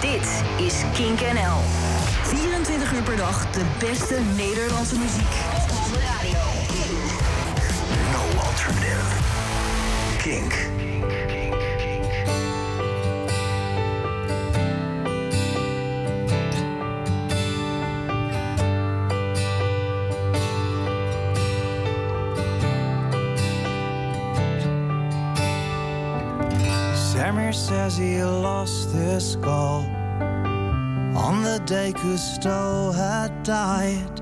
[0.00, 1.58] Dit is Kink NL.
[2.22, 5.32] 24 uur per dag de beste Nederlandse muziek.
[5.70, 6.38] Op de radio.
[8.12, 9.02] No alternative.
[10.18, 10.71] Kink.
[27.92, 29.84] Says he lost his skull
[31.14, 34.16] on the day Cousteau had died.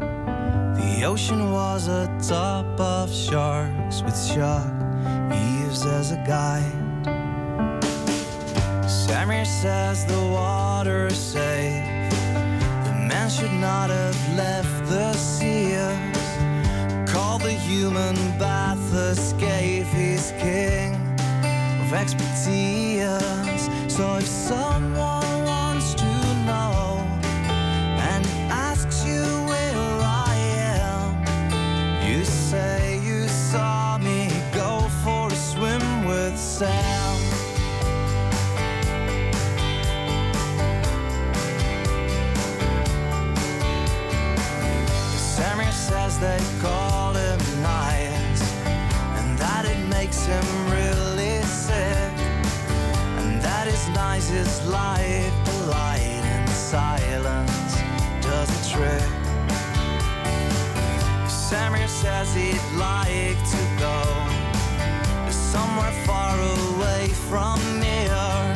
[0.75, 4.73] The ocean was a top of sharks with shark
[5.33, 7.07] Eves as a guide.
[8.87, 12.11] Samir says the water is safe.
[12.87, 16.19] The man should not have left the seas.
[17.13, 19.87] Call the human bath escape.
[19.87, 20.95] He's king
[21.83, 23.50] of expertise.
[24.01, 25.10] So if someone
[54.31, 57.75] his the light and silence
[58.23, 59.11] does a trick.
[61.27, 63.99] Samir says he'd like to go
[65.31, 68.55] somewhere far away from here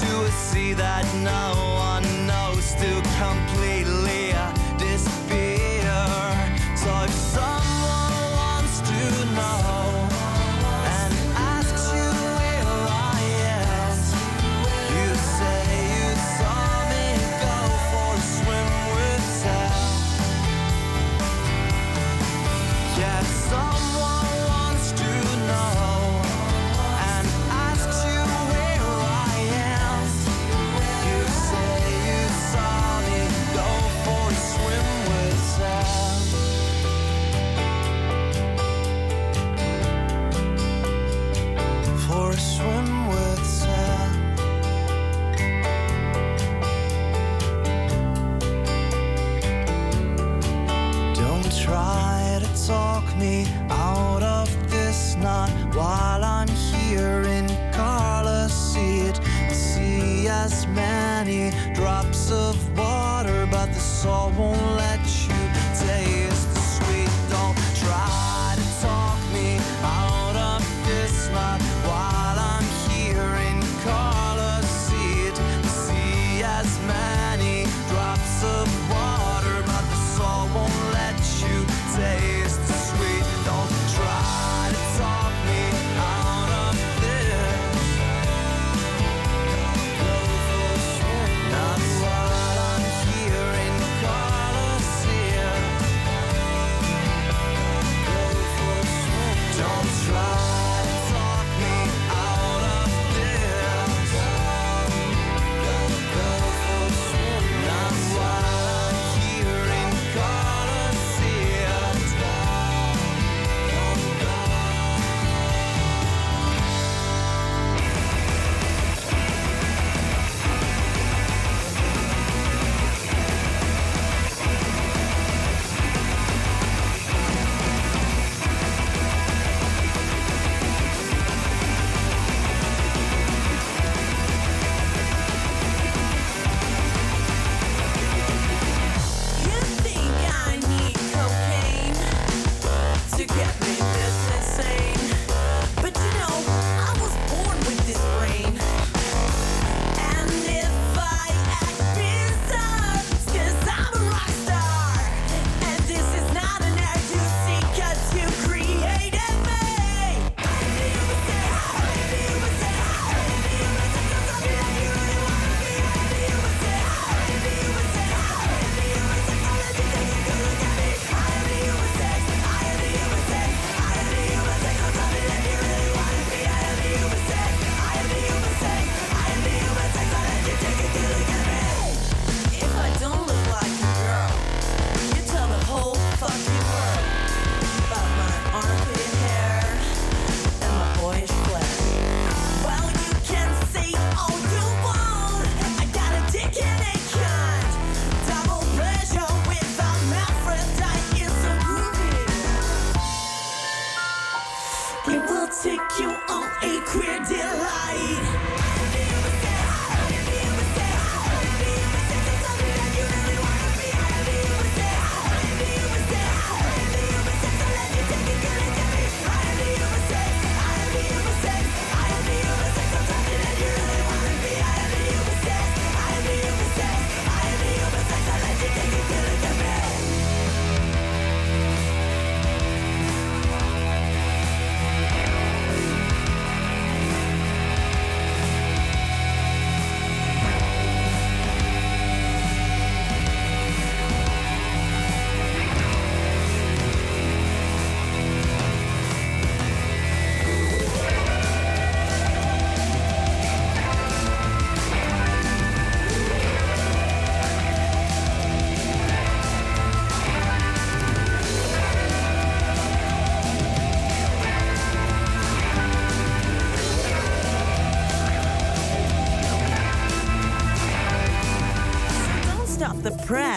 [0.00, 1.46] to a sea that no
[1.90, 2.90] one knows to
[3.22, 4.13] completely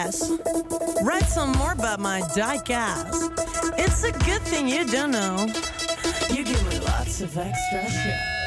[0.08, 0.32] press.
[1.02, 3.28] Write some more about my dyke ass.
[3.78, 5.46] It's a good thing you don't know.
[6.30, 8.37] You give me lots of extra shows.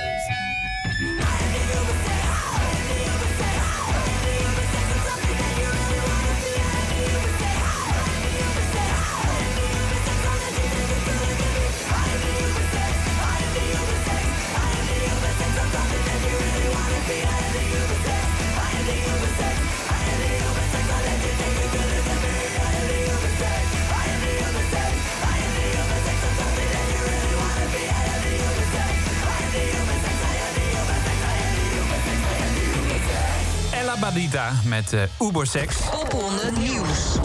[34.66, 35.76] Met uh, Ubersex.
[35.76, 37.18] Popronde Nieuws.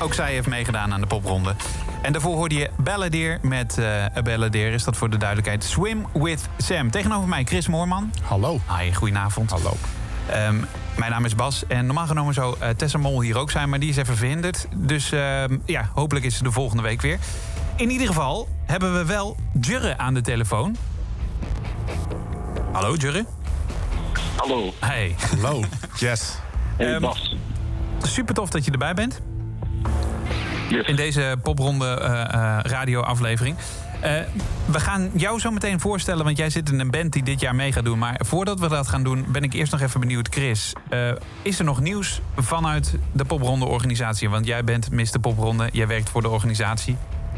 [0.00, 1.54] Ook zij heeft meegedaan aan de popronde.
[2.02, 4.72] En daarvoor hoorde je Balladeer met uh, Balladeer.
[4.72, 5.64] Is dat voor de duidelijkheid.
[5.64, 6.90] Swim with Sam.
[6.90, 8.12] Tegenover mij Chris Moorman.
[8.22, 8.60] Hallo.
[8.78, 9.50] Hi, goedenavond.
[9.50, 9.76] Hallo.
[10.48, 10.66] Um,
[10.96, 13.68] mijn naam is Bas en normaal genomen zou uh, Tessa Mol hier ook zijn...
[13.68, 14.66] maar die is even verhinderd.
[14.74, 17.18] Dus uh, ja, hopelijk is ze de volgende week weer.
[17.76, 20.76] In ieder geval hebben we wel Jurre aan de telefoon.
[22.72, 23.24] Hallo, Jurre.
[24.38, 24.72] Hallo.
[24.78, 25.14] Hey.
[25.18, 25.62] Hallo.
[25.96, 26.38] Yes.
[26.76, 27.36] Hey, um, Bas.
[28.02, 29.20] Super tof dat je erbij bent.
[30.68, 30.86] Yes.
[30.86, 33.56] In deze popronde uh, uh, radio-aflevering.
[34.04, 34.20] Uh,
[34.64, 37.54] we gaan jou zo meteen voorstellen, want jij zit in een band die dit jaar
[37.54, 37.98] mee gaat doen.
[37.98, 40.72] Maar voordat we dat gaan doen, ben ik eerst nog even benieuwd, Chris.
[40.90, 41.12] Uh,
[41.42, 44.30] is er nog nieuws vanuit de popronde-organisatie?
[44.30, 45.18] Want jij bent Mr.
[45.20, 46.96] Popronde, jij werkt voor de organisatie.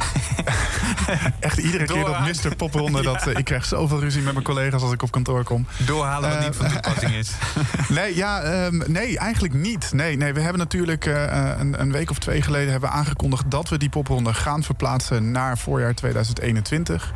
[1.41, 2.57] Echt iedere keer dat Mr.
[2.57, 5.67] Popronde, dat, uh, ik krijg zoveel ruzie met mijn collega's als ik op kantoor kom.
[5.77, 7.31] Doorhalen wat niet van toepassing is.
[7.89, 9.93] nee, ja, um, nee, eigenlijk niet.
[9.93, 11.23] Nee, nee we hebben natuurlijk uh,
[11.59, 15.59] een, een, week of twee geleden hebben aangekondigd dat we die popronde gaan verplaatsen naar
[15.59, 17.13] voorjaar 2021.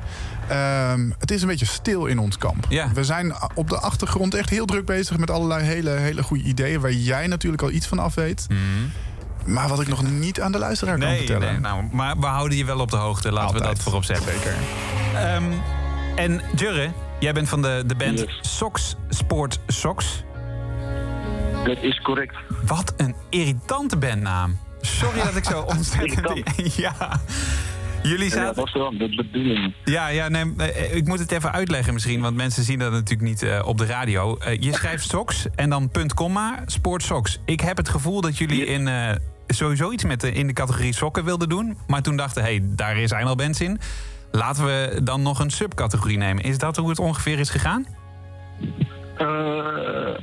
[0.50, 2.66] Um, het is een beetje stil in ons kamp.
[2.68, 2.92] Ja.
[2.92, 6.80] We zijn op de achtergrond echt heel druk bezig met allerlei hele, hele goede ideeën
[6.80, 8.46] waar jij natuurlijk al iets van af weet.
[8.48, 8.90] Mm.
[9.44, 11.52] Maar wat ik nog niet aan de luisteraar nee, kan vertellen.
[11.52, 13.32] Nee, nou, maar we houden je wel op de hoogte.
[13.32, 13.62] Laten Altijd.
[13.62, 14.32] we dat voorop zetten.
[14.32, 14.56] Zeker.
[15.36, 15.62] Um,
[16.16, 18.38] en Jurre, jij bent van de, de band Yes.
[18.40, 20.22] Sox Sport Sox.
[21.64, 22.34] Dat is correct.
[22.66, 24.58] Wat een irritante bandnaam.
[24.80, 26.42] Sorry dat ik zo ontzettend...
[26.76, 27.20] ja.
[28.02, 28.46] Jullie Ja, zaten...
[28.46, 29.74] dat was wel de bedoeling.
[29.84, 33.28] Ja, ja nee, eh, ik moet het even uitleggen misschien, want mensen zien dat natuurlijk
[33.28, 34.38] niet uh, op de radio.
[34.46, 37.40] Uh, je schrijft socks en dan punt komma, sport socks.
[37.44, 39.10] Ik heb het gevoel dat jullie in uh,
[39.56, 41.76] sowieso iets met de, in de categorie sokken wilden doen.
[41.86, 43.78] Maar toen dachten, hé, hey, daar zijn al bands in.
[44.32, 46.44] Laten we dan nog een subcategorie nemen.
[46.44, 47.86] Is dat hoe het ongeveer is gegaan?
[49.18, 50.18] Uh,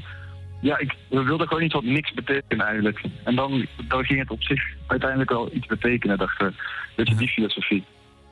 [0.60, 3.02] ja, ik, we wilden gewoon iets wat niks betekent eigenlijk.
[3.24, 6.54] En dan, dan ging het op zich uiteindelijk wel iets betekenen, dachten we.
[6.96, 7.84] Beetje die filosofie.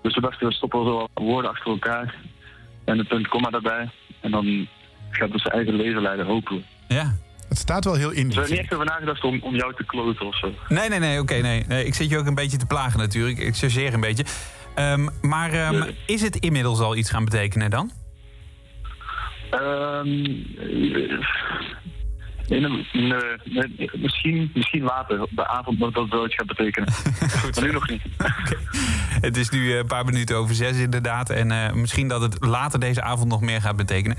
[0.02, 2.16] Dus we dachten, we stoppen zo wat woorden achter elkaar.
[2.86, 3.90] En een punt komma daarbij.
[4.22, 4.68] En dan
[5.10, 6.66] gaat het zijn eigen leven leiden, hopelijk.
[6.88, 7.16] Ja.
[7.50, 8.28] Het staat wel heel in.
[8.28, 10.54] We hebben niet echt over nagedacht om, om jou te kloten of zo.
[10.68, 11.64] Nee, nee, nee, oké, okay, nee.
[11.68, 11.86] nee.
[11.86, 13.38] Ik zit je ook een beetje te plagen natuurlijk.
[13.38, 14.26] Ik chargeer een beetje.
[14.76, 15.98] Um, maar um, nee.
[16.06, 17.92] is het inmiddels al iets gaan betekenen dan?
[19.52, 20.46] Um,
[22.50, 22.86] Nee, nee,
[23.44, 26.92] nee, misschien, misschien later, op de avond, dat dat wel iets gaat betekenen.
[27.42, 28.02] Goed, maar nu nog niet.
[28.18, 28.58] Okay.
[29.22, 31.30] Het is nu een paar minuten over zes inderdaad.
[31.30, 34.18] En uh, misschien dat het later deze avond nog meer gaat betekenen.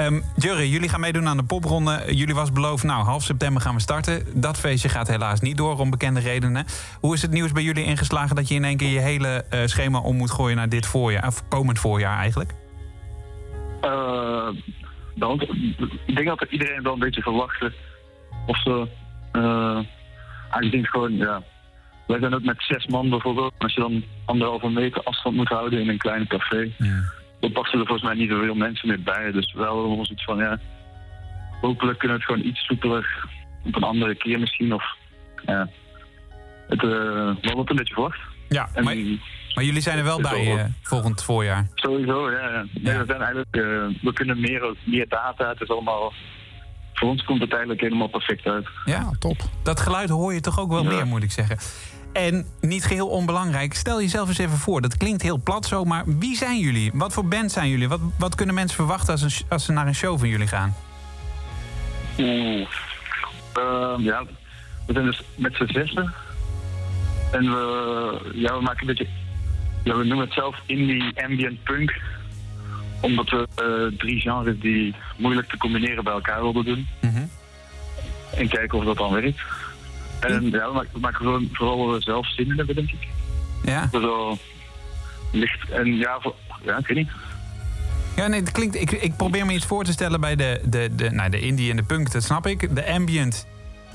[0.00, 2.02] Um, Jurre, jullie gaan meedoen aan de popronde.
[2.06, 4.40] Jullie was beloofd, nou, half september gaan we starten.
[4.40, 6.64] Dat feestje gaat helaas niet door, om bekende redenen.
[7.00, 8.36] Hoe is het nieuws bij jullie ingeslagen...
[8.36, 11.26] dat je in één keer je hele uh, schema om moet gooien naar dit voorjaar?
[11.26, 12.54] Of komend voorjaar eigenlijk?
[13.84, 14.48] Uh,
[15.14, 15.40] dan,
[16.06, 17.72] ik denk dat iedereen wel een beetje verwachtte
[18.46, 18.88] of ze.
[19.32, 19.78] Uh,
[20.60, 21.42] ik denk gewoon, ja.
[22.06, 23.52] Wij zijn ook met zes man bijvoorbeeld.
[23.58, 27.02] Als je dan anderhalve meter afstand moet houden in een klein café, ja.
[27.40, 29.32] Dan passen er volgens mij niet zoveel mensen meer bij.
[29.32, 30.58] Dus wel ons iets van, ja.
[31.60, 33.28] Hopelijk kunnen we het gewoon iets soepeler
[33.64, 34.74] op een andere keer misschien.
[34.74, 34.84] Of
[35.46, 35.68] ja.
[36.68, 36.90] Het uh,
[37.40, 38.20] wel wat een beetje verwacht.
[38.48, 38.96] Ja, en, maar,
[39.54, 41.68] maar jullie zijn er wel bij uh, volgend voorjaar.
[41.74, 42.66] Sowieso, ja.
[42.72, 42.98] ja.
[42.98, 43.62] We, zijn eigenlijk, uh,
[44.02, 45.48] we kunnen meer, meer data.
[45.48, 46.12] Het is allemaal.
[46.92, 48.68] Voor ons komt het eigenlijk helemaal perfect uit.
[48.84, 49.36] Ja, top.
[49.62, 50.88] Dat geluid hoor je toch ook wel ja.
[50.88, 51.58] meer, moet ik zeggen.
[52.12, 54.80] En niet geheel onbelangrijk, stel jezelf eens even voor.
[54.80, 56.90] Dat klinkt heel plat zo, maar wie zijn jullie?
[56.94, 57.88] Wat voor band zijn jullie?
[57.88, 60.74] Wat, wat kunnen mensen verwachten als, een, als ze naar een show van jullie gaan?
[62.18, 62.68] Oeh.
[63.58, 64.24] Uh, ja,
[64.86, 66.14] we zijn dus met z'n zessen.
[67.32, 69.08] En we, ja, we maken een beetje,
[69.84, 72.00] ja, we noemen het zelf indie ambient punk.
[73.00, 76.88] Omdat we uh, drie genres die moeilijk te combineren bij elkaar wilden doen.
[77.00, 77.30] Mm -hmm.
[78.36, 79.40] En kijken of dat dan werkt.
[80.20, 83.08] En ja, we maken, maken vooral, we zelf zin in hebben, denk ik.
[83.64, 83.88] Ja.
[83.92, 84.36] Zo
[85.32, 87.10] licht en ja, voor, ja, ik weet niet.
[88.16, 88.74] Ja, nee, het klinkt.
[88.74, 91.70] Ik, ik probeer me iets voor te stellen bij de, de, de, nou, de indie
[91.70, 92.74] en de punk, dat snap ik.
[92.74, 93.46] De ambient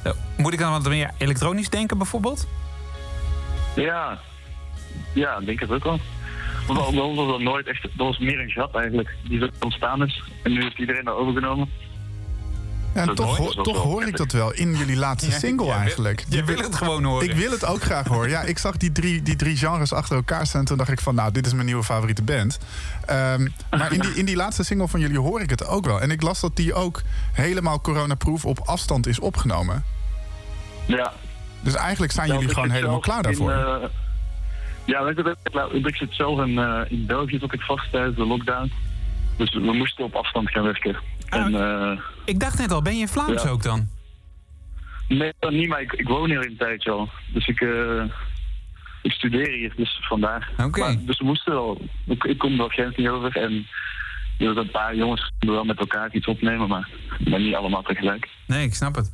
[0.04, 2.48] Eh, Moet ik dan wat meer elektronisch denken bijvoorbeeld?
[3.76, 4.20] Ja,
[5.14, 6.00] ja, ik denk het ook wel.
[6.68, 9.48] Want bij ons was dat nooit echt, dat was meer een gat eigenlijk, die zo
[9.60, 10.24] ontstaan is.
[10.44, 11.70] En nu heeft iedereen dat overgenomen.
[12.96, 16.24] En Dat toch, toch hoor ik dat wel in jullie laatste single eigenlijk.
[16.28, 17.30] jij wil het gewoon horen.
[17.30, 18.30] Ik wil het ook graag horen.
[18.30, 20.60] Ja, ik zag die drie, die drie genres achter elkaar staan.
[20.60, 22.60] En toen dacht ik van, nou, dit is mijn nieuwe favoriete band.
[23.06, 26.02] Ehm, maar in die, in die laatste single van jullie hoor ik het ook wel.
[26.02, 27.02] En ik las dat die ook
[27.34, 29.84] helemaal coronaproof op afstand is opgenomen.
[30.86, 31.14] Ja.
[31.62, 33.52] Dus eigenlijk zijn jullie gewoon helemaal klaar in, daarvoor.
[33.52, 33.90] eh,
[34.86, 35.36] ja, je,
[35.84, 38.72] ik, zit zelf in, eh, in België, zat ik vast tijdens de lockdown.
[39.38, 40.96] Dus we moesten op afstand gaan werken.
[41.30, 43.50] En, eh, Ik dacht net al, ben je Vlaams Ja.
[43.50, 43.88] ook dan?
[45.08, 47.10] nee, dat niet, maar ik, ik woon hier een tijdje al.
[47.34, 48.04] Dus ik, eh,
[49.02, 50.50] ik studeer hier, dus vandaar.
[50.58, 50.80] Oké.
[50.80, 51.82] Maar, dus we moesten wel.
[52.06, 53.68] Ik, ik kom er grens niet over en
[54.38, 56.90] een paar jongens wel met elkaar iets opnemen, maar,
[57.30, 58.30] maar niet allemaal tegelijk.
[58.48, 59.12] Nee, ik snap het.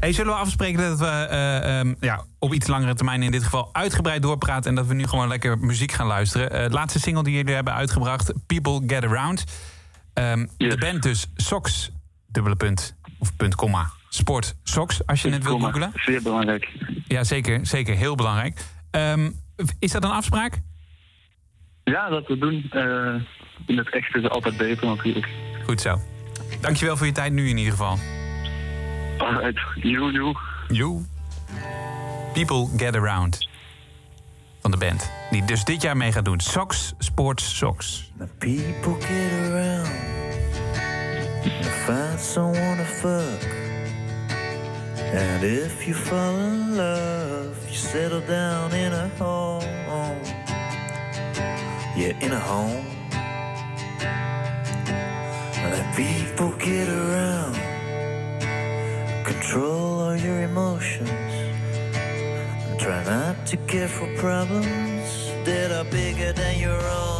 [0.00, 3.44] Hey, zullen we afspreken dat we eh, ehm, ja, op iets langere termijn in dit
[3.44, 4.70] geval uitgebreid doorpraten...
[4.70, 6.50] en dat we nu gewoon lekker muziek gaan luisteren?
[6.50, 9.44] Eh, de laatste single die jullie hebben uitgebracht, People Get Around.
[10.14, 10.46] Yes.
[10.56, 11.90] De band dus Socks,
[12.26, 15.92] dubbele punt, of punt, komma, Sport Socks, als je het wil Komma, googelen.
[15.94, 16.68] Zeer belangrijk.
[17.06, 18.60] Ja, zeker, zeker, heel belangrijk.
[18.90, 19.30] Ehm,
[19.78, 20.60] is dat een afspraak?
[21.84, 22.66] Ja, dat we doen.
[22.70, 23.14] eh,
[23.66, 25.28] in het echt is het altijd beter natuurlijk.
[25.64, 26.00] Goed zo.
[26.60, 27.98] Dankjewel voor je tijd nu in ieder geval.
[29.20, 30.34] Alright, joe, joe.
[30.68, 31.04] You.
[32.32, 33.48] People Get Around.
[34.60, 35.10] Van de band.
[35.30, 36.40] Die dus dit jaar mee gaat doen.
[36.40, 38.10] Socks, Sports Socks.
[38.18, 39.88] The people get around
[41.44, 43.48] and find someone to fuck.
[45.12, 49.62] And if you fall in love, you settle down in a home.
[51.96, 52.84] Yeah, in a home.
[55.70, 57.56] The people get around,
[59.32, 61.10] control all your emotions.
[62.66, 67.10] And try not to care for problems that are bigger than your own.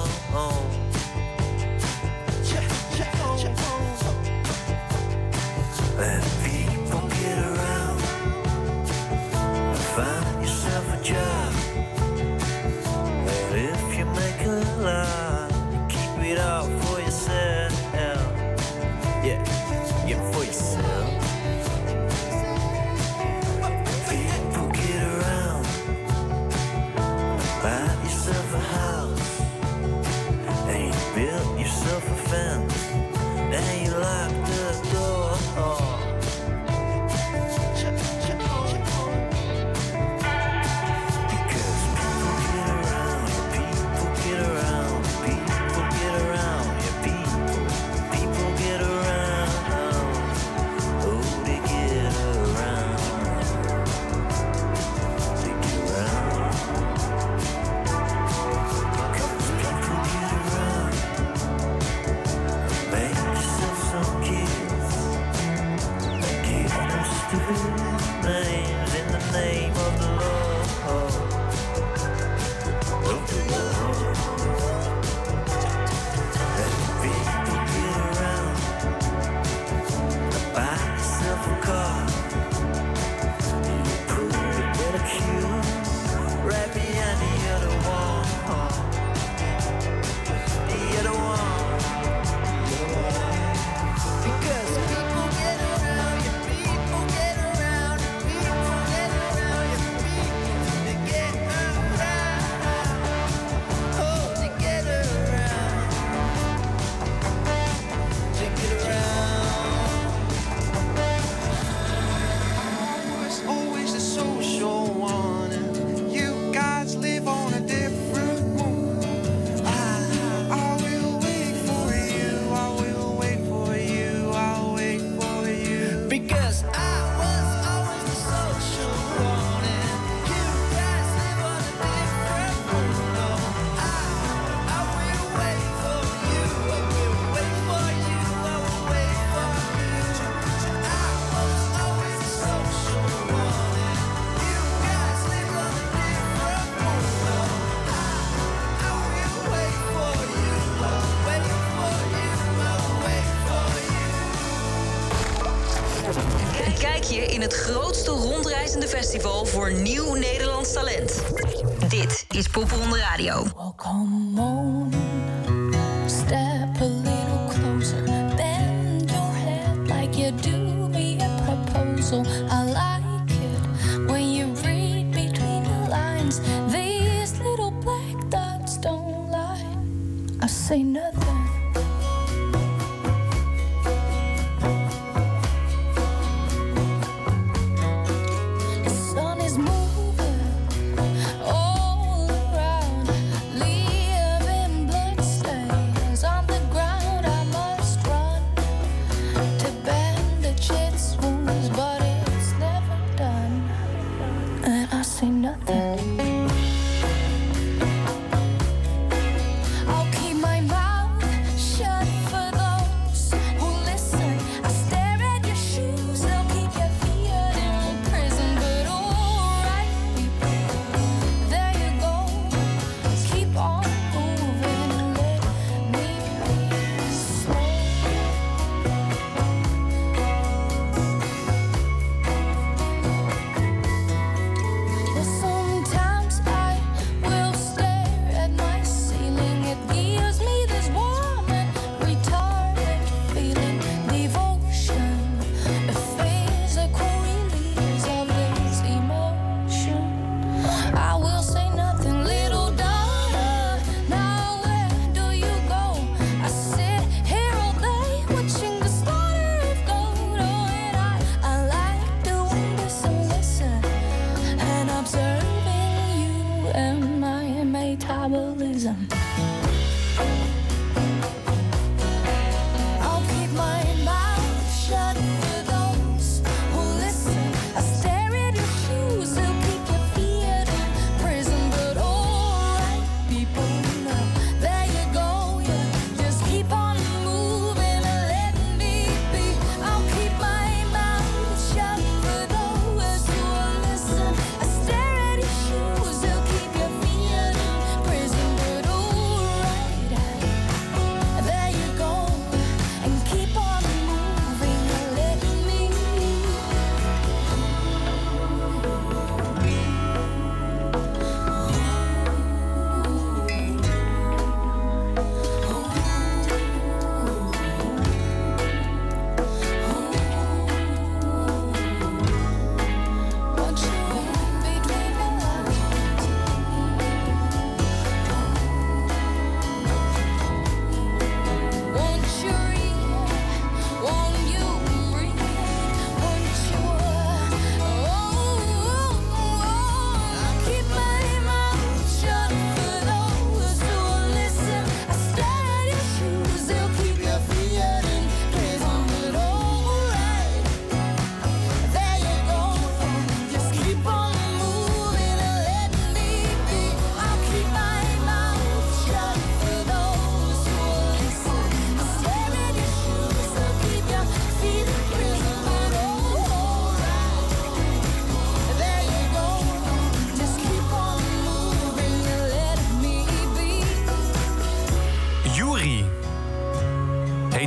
[162.50, 163.45] Is Popronde Radio.
[163.76, 164.20] Come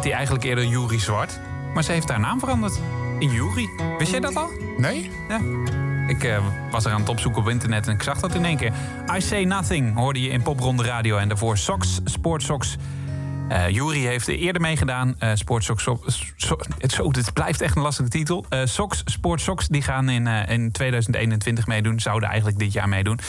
[0.04, 1.40] heet hij eigenlijk eerder Juri Zwart.
[1.74, 2.80] Maar ze heeft haar naam veranderd.
[3.20, 3.70] In Juri.
[3.98, 4.50] Wist jij dat al?
[4.78, 5.10] Nee?
[5.28, 5.40] Ja.
[6.08, 8.58] Ik eh, was er aan het opzoeken op internet en ik zag dat in één
[8.58, 8.74] keer.
[9.16, 11.18] I Say Nothing hoorde je in Popronde Radio.
[11.18, 12.78] En daarvoor Sox, Sport Sox.
[13.50, 15.16] Eh Jury heeft er eerder meegedaan.
[15.20, 18.46] Eh Sport Sox, so, dit blijft echt een lastige titel.
[18.50, 22.00] Eh Sox, Sport Sox, die gaan in, in 2021 meedoen.
[22.00, 23.20] Zouden eigenlijk dit jaar meedoen.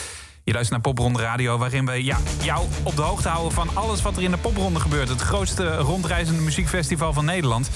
[0.44, 4.02] Je luistert naar Popronde Radio, waarin we ja, jou op de hoogte houden van alles
[4.02, 5.08] wat er in de Popronde gebeurt.
[5.08, 7.70] Het grootste rondreizende muziekfestival van Nederland.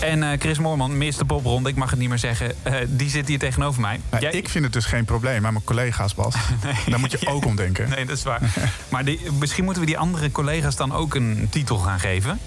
[0.00, 1.24] En eh, Chris Moorman, Mr.
[1.26, 4.00] Popronde, ik mag het niet meer zeggen, eh, die zit hier tegenover mij.
[4.10, 6.34] Nou, Jij- Ik vind het dus geen probleem, maar mijn collega's, Bas.
[6.90, 7.88] Daar moet je ook om denken.
[7.88, 8.40] Nee, dat is waar.
[8.88, 12.40] maar die, misschien moeten we die andere collega's dan ook een titel gaan geven.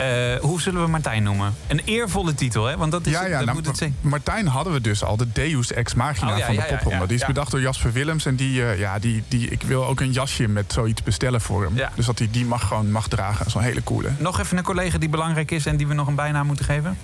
[0.00, 1.54] Eh, hoe zullen we Martijn noemen?
[1.66, 2.76] Een eervolle titel, hè?
[2.76, 3.96] Want dat is Ja, ja dat nou, moet het zijn.
[4.00, 7.06] Martijn hadden we dus al, de Deus Ex Machina Oh, ja, van de popronde.
[7.06, 8.26] die is bedacht door Jasper Willems.
[8.26, 11.62] En die, eh, ja, die, die, ik wil ook een jasje met zoiets bestellen voor
[11.64, 11.76] hem.
[11.76, 11.90] Ja.
[11.94, 13.50] Dus dat hij die mag gewoon mag dragen.
[13.50, 14.08] Zo'n hele coole.
[14.18, 16.98] Nog even een collega die belangrijk is en die we nog een bijnaam moeten geven.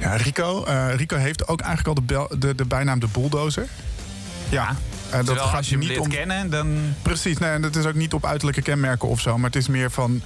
[0.00, 3.66] Ja, Rico, eh, Rico heeft ook eigenlijk al de, bel- de, de bijnaam de bulldozer.
[4.48, 4.76] Ja,
[5.24, 6.08] dat gaat als je hem niet om...
[6.08, 6.76] kennen, dan...
[7.02, 9.36] Precies, nee, en dat is ook niet op uiterlijke kenmerken of zo.
[9.36, 10.22] Maar het is meer van...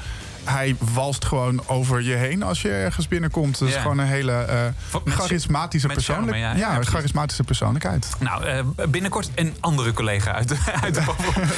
[0.48, 3.58] Hij walst gewoon over je heen als je ergens binnenkomt.
[3.58, 3.80] Dat is Ja.
[3.80, 4.58] gewoon een hele eh,
[5.06, 6.58] charismatische persoonlijkheid.
[6.58, 8.08] ja, ja, charismatische persoonlijkheid.
[8.18, 11.02] Nou, eh, binnenkort een andere collega uit de, uit de.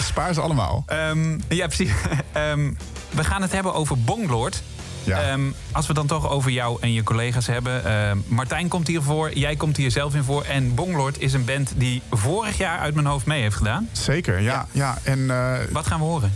[0.03, 0.83] Spaar ze allemaal.
[0.87, 1.91] Ehm, ja, precies.
[2.33, 2.73] Ehm,
[3.11, 4.63] we gaan het hebben over Bonglord.
[5.05, 5.21] Ja.
[5.21, 5.41] Ehm,
[5.73, 7.85] als we dan toch over jou en je collega's hebben.
[7.85, 10.43] ehm, Martijn komt hier voor, jij komt hier zelf in voor.
[10.43, 13.89] En Bonglord is een band die vorig jaar uit mijn hoofd mee heeft gedaan.
[13.93, 14.67] Zeker, ja.
[14.73, 14.99] ja.
[15.03, 16.33] En eh, Wat gaan we horen?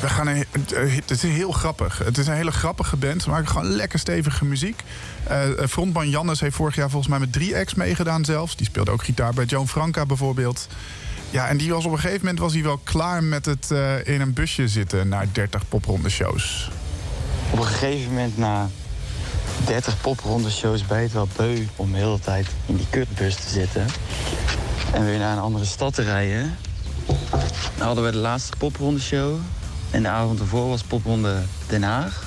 [0.00, 1.98] We gaan een, het, eh, het is heel grappig.
[1.98, 3.22] Het is een hele grappige band.
[3.22, 4.82] Ze maken gewoon lekker stevige muziek.
[5.24, 8.56] Eh, frontman Jannes heeft vorig jaar volgens mij met 3X meegedaan zelfs.
[8.56, 10.66] Die speelde ook gitaar bij Joan Franca bijvoorbeeld.
[11.30, 13.70] Ja, en die was op een gegeven moment was hij wel klaar met het
[14.04, 16.70] in een busje zitten naar 30 popronde shows.
[17.50, 18.68] Op een gegeven moment na
[19.66, 23.34] 30 popronde shows ben je het wel beu om de hele tijd in die kutbus
[23.34, 23.86] te zitten.
[24.92, 26.56] En weer naar een andere stad te rijden.
[27.76, 29.38] Dan hadden we de laatste popronde show.
[29.90, 32.24] En de avond ervoor was popronde Den Haag.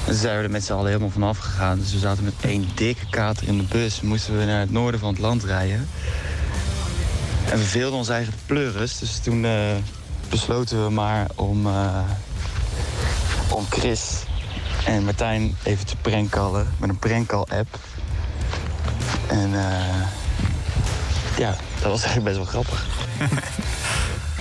[0.00, 1.78] En toen zijn we er met z'n allen helemaal vanaf gegaan.
[1.78, 4.00] Dus we zaten met één dikke kater in de bus.
[4.00, 5.88] Moesten we naar het noorden van het land rijden.
[7.50, 8.98] En we veelden ons eigen pleuris.
[8.98, 9.76] Dus toen eh,
[10.28, 11.66] besloten we maar om...
[11.66, 12.00] eh,
[13.52, 14.22] om Chris
[14.84, 17.78] en Martijn even te prankallen met een prankcall-app.
[19.28, 20.06] En eh,
[21.38, 22.86] ja, dat was eigenlijk best wel grappig.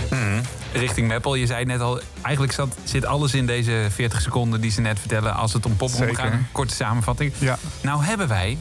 [0.73, 4.71] Richting Meppel, je zei net al, eigenlijk zat, zit alles in deze 40 seconden die
[4.71, 6.23] ze net vertellen als het om popronde Zeker.
[6.23, 6.33] gaat.
[6.51, 7.33] Korte samenvatting.
[7.37, 8.57] Ja, Nou hebben wij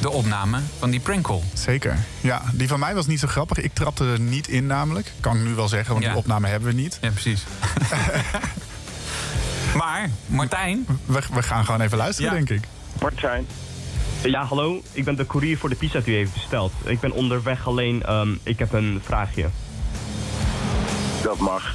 [0.00, 1.40] de opname van die prankcall.
[1.54, 1.96] zeker.
[2.20, 3.58] Ja, die van mij was niet zo grappig.
[3.58, 5.12] Ik trapte er niet in namelijk.
[5.20, 6.10] Kan ik nu wel zeggen, want Ja.
[6.10, 6.98] die opname hebben we niet.
[7.00, 7.42] Ja, precies.
[9.80, 12.36] maar, Martijn, We, we gaan gewoon even luisteren, Ja.
[12.36, 12.68] denk ik.
[13.00, 13.46] Martijn.
[14.22, 14.82] Ja, hallo.
[14.92, 16.72] Ik ben de courier voor de pizza die u heeft besteld.
[16.84, 18.02] Ik ben onderweg alleen.
[18.02, 19.48] ehm, ik heb een vraagje.
[21.24, 21.74] Dat mag.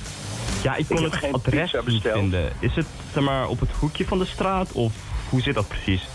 [0.63, 2.13] Ja, ik kon het geen adres niet besteld.
[2.19, 2.51] vinden.
[2.59, 4.93] Is het zeg maar op het hoekje van de straat of
[5.29, 6.07] hoe zit dat precies?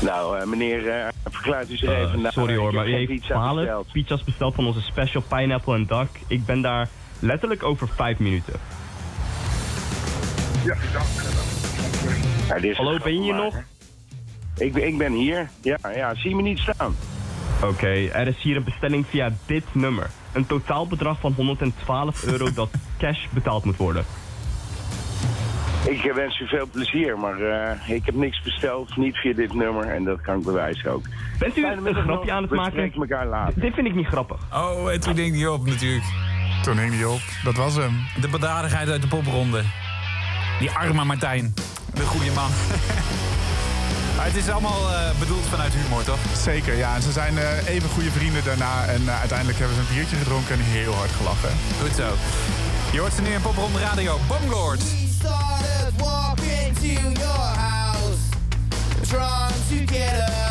[0.00, 2.20] Nou, eh, meneer, eh, verklaart u zich Eh, even.
[2.20, 3.92] Nou, sorry hoor, maar u heeft pizza 12 besteld.
[3.92, 6.08] pizza's besteld van onze special pineapple en dak.
[6.26, 8.54] Ik ben daar letterlijk over 5 minuten.
[12.48, 13.54] Ja, dit is Hallo, ben je hier nog?
[14.56, 15.48] Ik, ben- ik ben hier.
[15.62, 16.96] Ja, ja, zie me niet staan.
[17.62, 20.10] Oké, er is hier een bestelling via dit nummer.
[20.36, 24.04] Een totaalbedrag van 112 euro dat cash betaald moet worden.
[25.88, 29.54] Ik eh, wens u veel plezier, maar eh, ik heb niks besteld, niet via dit
[29.54, 31.04] nummer en dat kan ik bewijzen ook.
[31.38, 32.92] Bent u een grapje aan het We maken?
[32.92, 33.60] elkaar later.
[33.60, 34.40] Dit vind ik niet grappig.
[34.52, 36.04] Oh, en toen ging die op natuurlijk.
[36.62, 37.20] Toen hing die op.
[37.44, 37.92] Dat was hem.
[38.20, 39.62] De bedadigheid uit de popronde.
[40.58, 41.54] Die arme Martijn.
[41.94, 42.50] De goede man.
[44.16, 46.18] maar het is allemaal eh, bedoeld vanuit humor, toch?
[46.42, 46.94] Zeker, ja.
[46.94, 48.84] En ze zijn eh, even goede vrienden daarna.
[48.84, 51.50] En eh, uiteindelijk hebben ze een biertje gedronken en heel hard gelachen.
[51.80, 52.08] Goed zo.
[52.92, 54.18] Je hoort ze nu in Popronde Radio.
[54.28, 54.82] Bonglord.
[54.82, 58.22] We started walking to your house,
[59.00, 60.26] drawn together.
[60.28, 60.45] You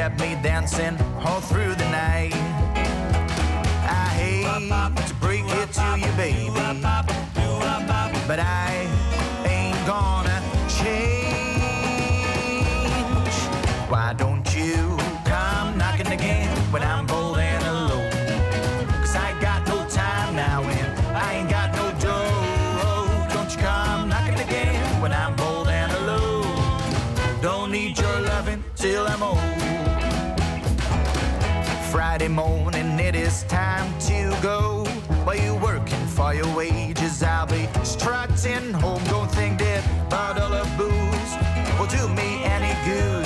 [0.00, 2.32] kept me dancing all through the night.
[3.84, 4.46] I hate
[5.06, 6.48] to break it to you, baby,
[8.26, 8.99] but I
[33.42, 34.84] it's time to go.
[35.24, 39.02] While you're working for your wages, I'll be strutting home.
[39.04, 41.32] Don't think that bottle of booze
[41.78, 43.19] will do me any good.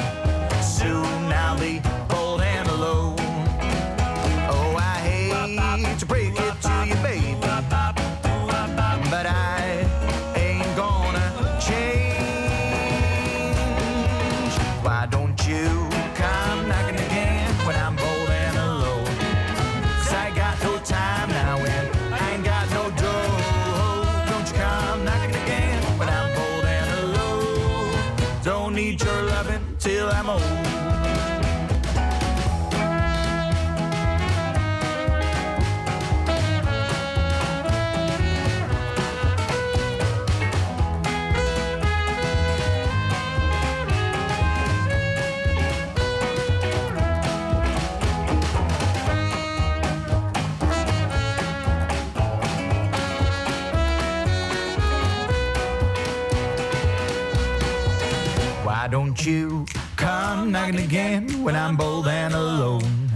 [60.54, 63.10] knocking again when I'm bold and alone.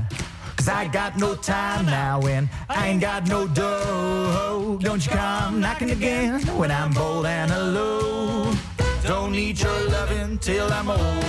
[0.57, 4.77] Cause I got no time now and I ain't got no dough.
[4.83, 8.57] Don't you come knocking again when I'm bold and alone.
[9.05, 11.24] Don't need your loving till I'm old.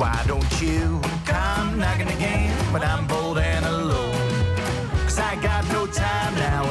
[0.00, 4.16] Why don't you come knocking again when I'm bold and alone?
[5.04, 6.70] Cause I got no time now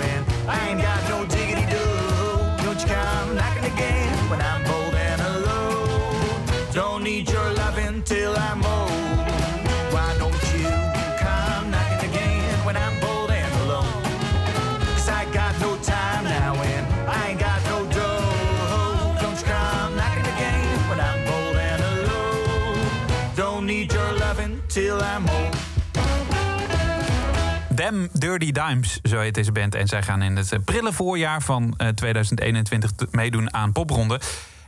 [27.81, 29.75] Them Dirty Dimes, zo heet deze band.
[29.75, 34.19] En zij gaan in het eh, prille voorjaar van eh, 2021 te- meedoen aan popronde.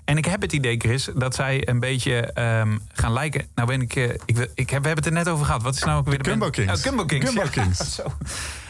[0.06, 3.48] En ik heb het idee, Chris, dat zij een beetje ehm, gaan lijken.
[3.56, 5.62] Nou ben ik, eh, ik, wil- ik heb, we hebben het er net over gehad.
[5.64, 6.50] Wat is nou ook weer de Gumbo?
[6.50, 6.74] Kings.
[6.74, 7.26] Oh, Gumbo Kings.
[7.26, 7.50] Gumbo ja.
[7.50, 7.96] Kings.
[7.96, 8.04] Zo.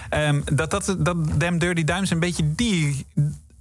[0.09, 3.05] Ehm, dat, dat, dat Them Dirty Dimes een beetje die,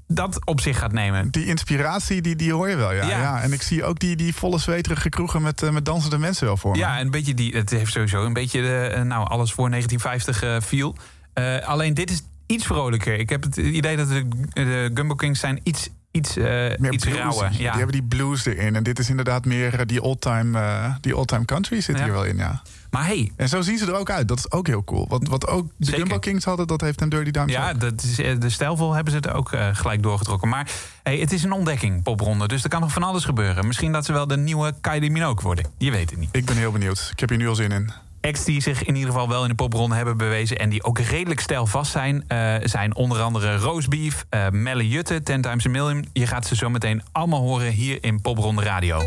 [0.07, 1.31] dat op zich gaat nemen.
[1.31, 3.05] Die inspiratie, die, die hoor je wel, ja.
[3.07, 3.21] Ja.
[3.21, 3.43] ja.
[3.43, 6.57] En ik zie ook die, die volle zweterige kroegen met, eh, met dansende mensen wel
[6.57, 6.79] voor me.
[6.79, 7.57] Ja, een beetje die.
[7.57, 10.97] Het heeft sowieso een beetje de, eh, nou, alles voor 1950 eh feel.
[11.33, 13.19] Eh, alleen dit is iets vrolijker.
[13.19, 17.51] Ik heb het idee dat de, de Gumbo Kings zijn iets, iets, Meer iets rauwer.
[17.51, 17.73] Die Ja.
[17.77, 18.77] hebben die blues erin.
[18.77, 22.05] En dit is inderdaad meer die old-time die old-time country zit Ja.
[22.05, 22.62] hier wel in, ja.
[22.93, 23.33] Maar hey.
[23.37, 24.29] En zo zien ze er ook uit.
[24.29, 25.07] Dat is ook heel cool.
[25.09, 26.19] Wat, wat ook de Zeker.
[26.19, 27.81] Kings hadden, dat heeft een Dirty Dimes Ja, ook.
[27.81, 30.49] dat is, eh, de stijlvol hebben ze het ook eh, gelijk doorgetrokken.
[30.49, 30.71] Maar
[31.03, 32.49] hey, het is een ontdekking, popronde.
[32.49, 33.67] Dus er kan nog van alles gebeuren.
[33.67, 35.65] Misschien dat ze wel de nieuwe Kylie Minogue worden.
[35.79, 36.29] Je weet het niet.
[36.33, 37.09] Ik ben heel benieuwd.
[37.13, 37.91] Ik heb hier nu al zin in.
[38.21, 40.59] Acts die zich in ieder geval wel in de popronde hebben bewezen...
[40.59, 42.25] en die ook redelijk stijlvast zijn...
[42.29, 46.07] eh, zijn onder andere Roosbeef, eh Melle Jutte, Ten Times a Million.
[46.13, 49.03] Je gaat ze zo meteen allemaal horen hier in Popronde Radio.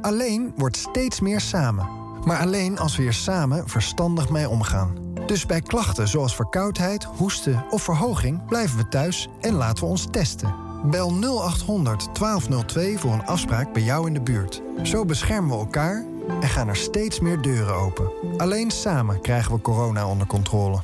[0.00, 1.88] Alleen wordt steeds meer samen.
[2.24, 4.94] Maar alleen als we er samen verstandig mee omgaan.
[5.26, 10.06] Dus bij klachten zoals verkoudheid, hoesten of verhoging blijven we thuis en laten we ons
[10.10, 10.54] testen.
[10.84, 14.62] Bel 0800 1202 voor een afspraak bij jou in de buurt.
[14.82, 16.04] Zo beschermen we elkaar
[16.40, 18.10] en gaan er steeds meer deuren open.
[18.36, 20.80] Alleen samen krijgen we corona onder controle.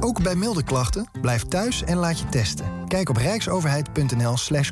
[0.00, 2.66] Ook bij milde klachten, blijf thuis en laat je testen.
[2.88, 4.70] Kijk op rijksoverheid.nl slash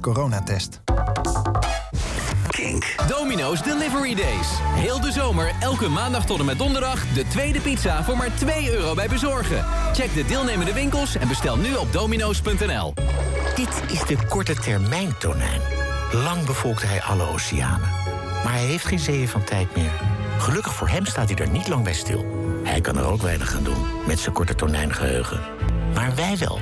[3.09, 4.49] Domino's Delivery Days.
[4.75, 7.13] Heel de zomer, elke maandag tot en met donderdag...
[7.15, 9.65] de tweede pizza voor maar 2 euro bij bezorgen.
[9.93, 12.95] Check de deelnemende winkels en bestel nu op domino's.nl.
[13.55, 15.61] Dit is de korte termijn tonijn.
[16.13, 17.89] Lang bevolkte hij alle oceanen.
[18.45, 19.93] Maar hij heeft geen zeeën van tijd meer.
[20.39, 22.27] Gelukkig voor hem staat hij er niet lang bij stil.
[22.65, 25.41] Hij kan er ook weinig aan doen met zijn korte tonijngeheugen.
[25.95, 26.61] Maar wij wel.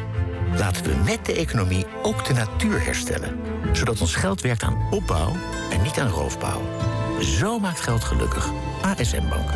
[0.59, 3.56] Laten we met de economie ook de natuur herstellen.
[3.72, 5.37] Zodat ons geld werkt aan opbouw
[5.70, 6.62] en niet aan roofbouw.
[7.20, 8.50] Zo maakt geld gelukkig.
[8.83, 9.50] ASM Bank.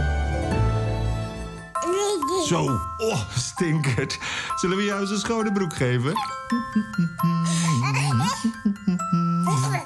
[2.47, 4.19] Zo, oh, stinkert.
[4.57, 6.13] Zullen we jou eens een schone broek geven?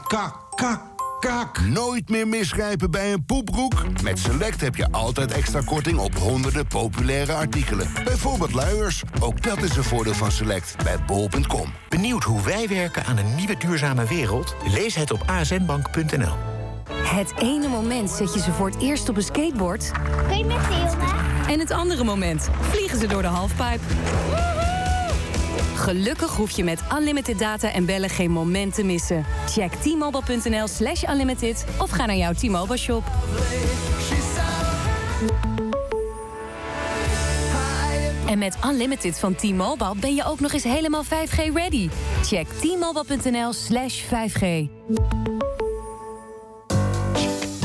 [0.06, 0.80] Kak, kak,
[1.24, 1.60] kak.
[1.60, 4.02] Nooit meer misgrijpen bij een poepbroek?
[4.02, 7.88] Met Select heb je altijd extra korting op honderden populaire artikelen.
[8.04, 9.02] Bijvoorbeeld luiers.
[9.20, 11.72] Ook dat is een voordeel van Select bij bol.com.
[11.88, 14.56] Benieuwd hoe wij werken aan een nieuwe duurzame wereld?
[14.72, 16.34] Lees het op asnbank.nl.
[16.90, 19.90] Het ene moment zet je ze voor het eerst op een skateboard.
[20.28, 20.56] Kun je met
[21.48, 23.84] En het andere moment vliegen ze door de halfpipe.
[25.74, 29.24] Gelukkig hoef je met unlimited data en bellen geen moment te missen.
[29.48, 33.04] Check t-mobile.nl slash unlimited of ga naar jouw T-Mobile shop.
[38.26, 41.88] En met Unlimited van T-Mobile ben je ook nog eens helemaal 5G ready.
[42.22, 44.44] Check t-mobile.nl slash 5G.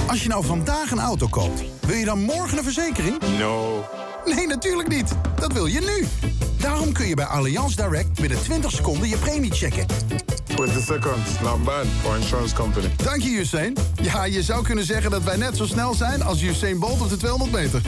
[0.08, 3.18] Als je nou vandaag een auto koopt, wil je dan morgen een verzekering?
[3.38, 3.86] No.
[4.26, 5.16] Nee, natuurlijk niet.
[5.36, 6.08] Dat wil je nu.
[6.60, 9.86] Daarom kun je bij Allianz Direct binnen 20 seconden je premie checken.
[10.44, 12.90] 20 seconds, not bad for insurance company.
[13.04, 13.74] Dank je, Usain.
[14.02, 17.10] Ja, je zou kunnen zeggen dat wij net zo snel zijn als Usain Bolt op
[17.10, 17.82] de 200 meter.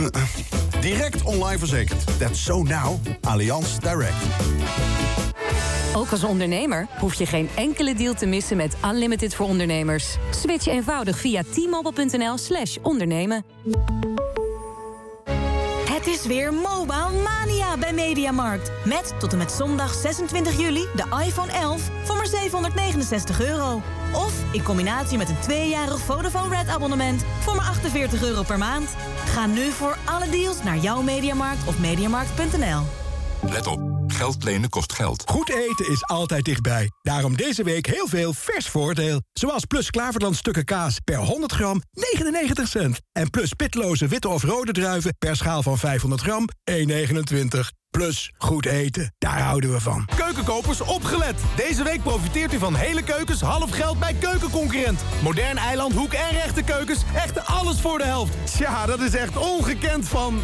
[0.80, 2.18] Direct online verzekerd.
[2.18, 2.98] That's so now.
[3.20, 4.14] Allianz Direct.
[5.94, 10.16] Ook als ondernemer hoef je geen enkele deal te missen met Unlimited voor ondernemers.
[10.30, 13.44] Switch eenvoudig via t-mobile.nl slash ondernemen.
[15.90, 17.22] Het is weer Mobile
[17.78, 18.70] Bij Mediamarkt.
[18.84, 23.82] Met tot en met zondag 26 juli de iPhone 11 voor maar 769 euro.
[24.14, 28.96] Of in combinatie met een tweejarig Vodafone Red abonnement voor maar 48 euro per maand.
[29.24, 32.82] Ga nu voor alle deals naar jouw Mediamarkt of mediamarkt.nl.
[33.50, 33.80] Let op,
[34.22, 35.22] geld lenen kost geld.
[35.26, 36.90] Goed eten is altijd dichtbij.
[37.02, 39.22] Daarom deze week heel veel vers voordeel.
[39.32, 43.00] Zoals Plus Klaverland stukken kaas per 100 gram 99 cent.
[43.12, 47.60] En Plus pitloze witte of rode druiven per schaal van 500 gram 1,29.
[47.90, 50.08] Plus goed eten, daar houden we van.
[50.16, 51.40] Keukenkopers opgelet.
[51.56, 55.00] Deze week profiteert u van hele keukens half geld bij Keukenconcurrent.
[55.22, 57.02] Modern eiland, hoek en rechte keukens.
[57.14, 58.58] Echt alles voor de helft.
[58.58, 60.40] Ja, dat is echt ongekend van...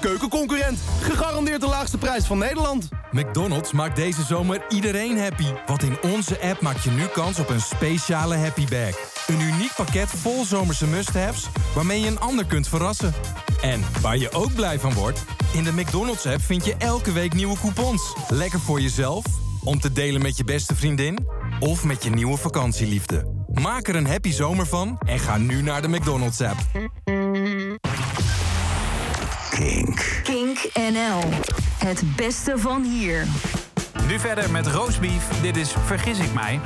[0.00, 0.78] Keukenconcurrent.
[1.00, 2.88] Gegarandeerd de laagste prijs van Nederland.
[3.10, 5.46] McDonald's maakt deze zomer iedereen happy.
[5.66, 9.24] Want in onze app maak je nu kans op een speciale happy bag.
[9.26, 13.14] Een uniek pakket vol zomerse must-haves waarmee je een ander kunt verrassen.
[13.62, 17.34] En waar je ook blij van wordt, in de McDonald's app vind je elke week
[17.34, 18.14] nieuwe coupons.
[18.28, 19.24] Lekker voor jezelf,
[19.64, 21.26] om te delen met je beste vriendin
[21.60, 23.44] of met je nieuwe vakantieliefde.
[23.52, 26.58] Maak er een happy zomer van en ga nu naar de McDonald's app.
[29.58, 30.20] Kink.
[30.22, 31.20] Kink NL.
[31.78, 33.26] Het beste van hier.
[34.08, 35.40] Nu verder met roastbeef.
[35.42, 36.60] Dit is Vergis ik mij.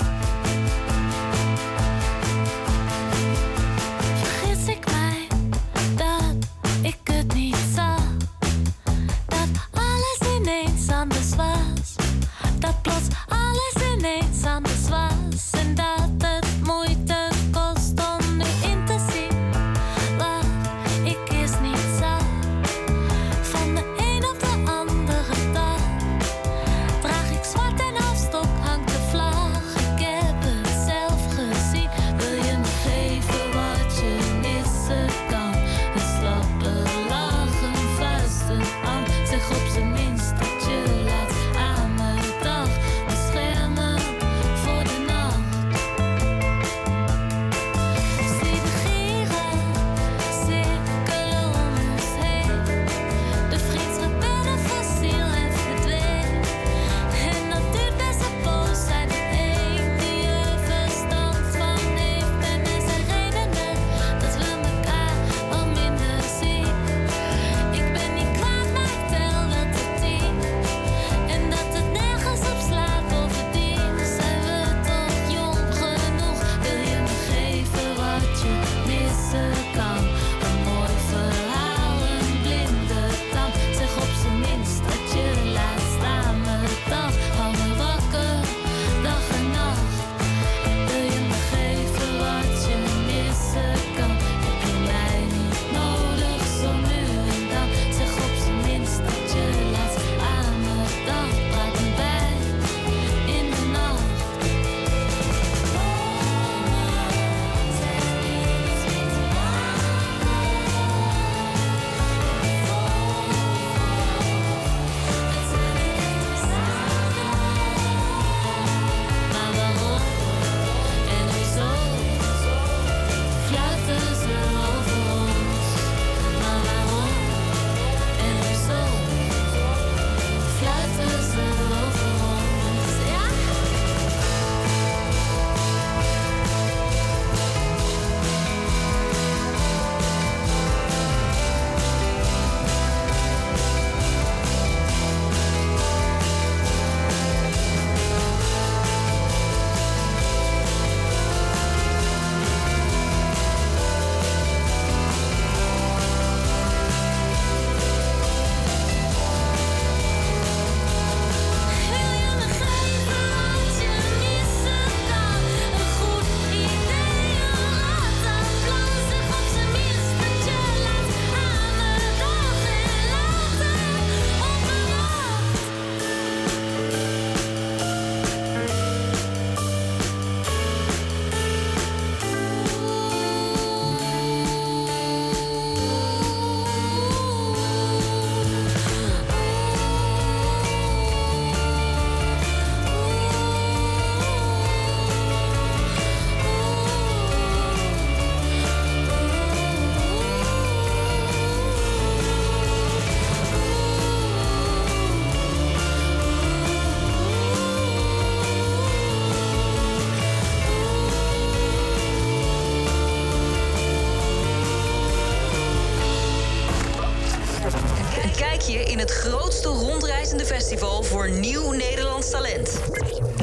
[219.02, 222.80] het grootste rondreizende festival voor nieuw Nederlands talent.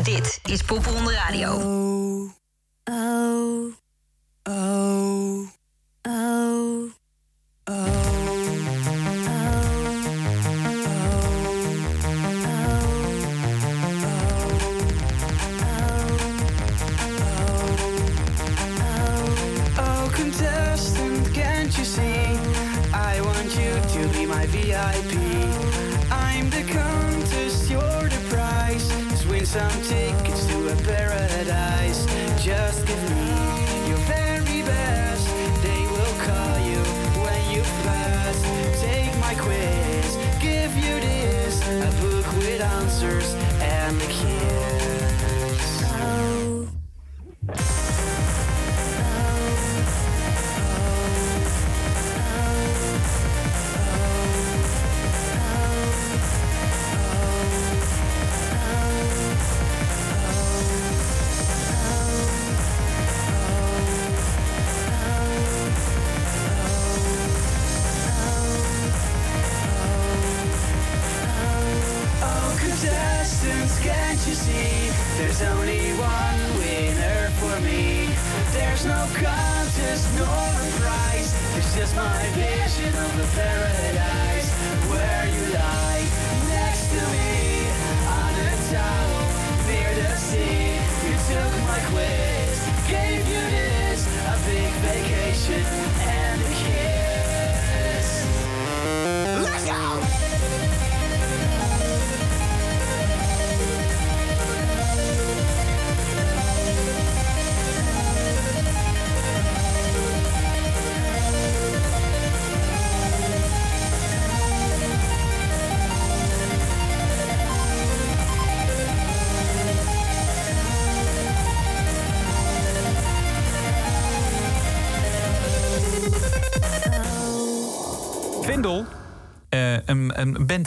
[0.04, 1.89] Dit is Popronde Radio.
[29.50, 30.09] something.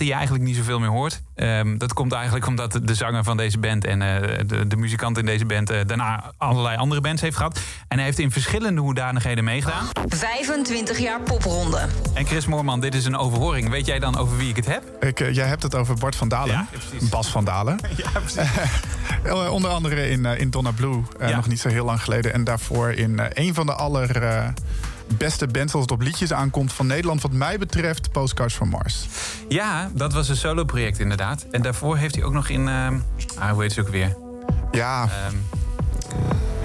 [0.02, 1.22] Die je eigenlijk niet zoveel meer hoort.
[1.34, 5.18] Ehm, dat komt eigenlijk omdat de zanger van deze band en eh, de, de muzikant
[5.18, 7.60] in deze band eh, daarna allerlei andere bands heeft gehad.
[7.88, 9.86] En hij heeft in verschillende hoedanigheden meegedaan.
[10.08, 11.86] 25 jaar popronde.
[12.14, 13.68] En Chris Moorman, dit is een overhoring.
[13.68, 15.04] Weet jij dan over wie ik het heb?
[15.04, 16.68] Ik, eh, jij hebt het over Bart van Dalen.
[17.10, 17.78] Bas van Dalen.
[17.96, 18.50] Ja, precies.
[19.22, 22.32] Eh, onder andere in, in Donna Blue, eh, nog niet zo heel lang geleden.
[22.32, 24.48] En daarvoor in eh, een van de aller eh,
[25.06, 27.22] beste bands als het op liedjes aankomt van Nederland.
[27.22, 29.06] Wat mij betreft, Postcards from Mars.
[29.48, 31.46] Ja, dat was een solo-project inderdaad.
[31.50, 32.68] En daarvoor heeft hij ook nog in...
[32.68, 32.98] ehm,
[33.38, 34.16] ah, hoe heet ze ook weer?
[34.72, 35.34] Ja, Ehm,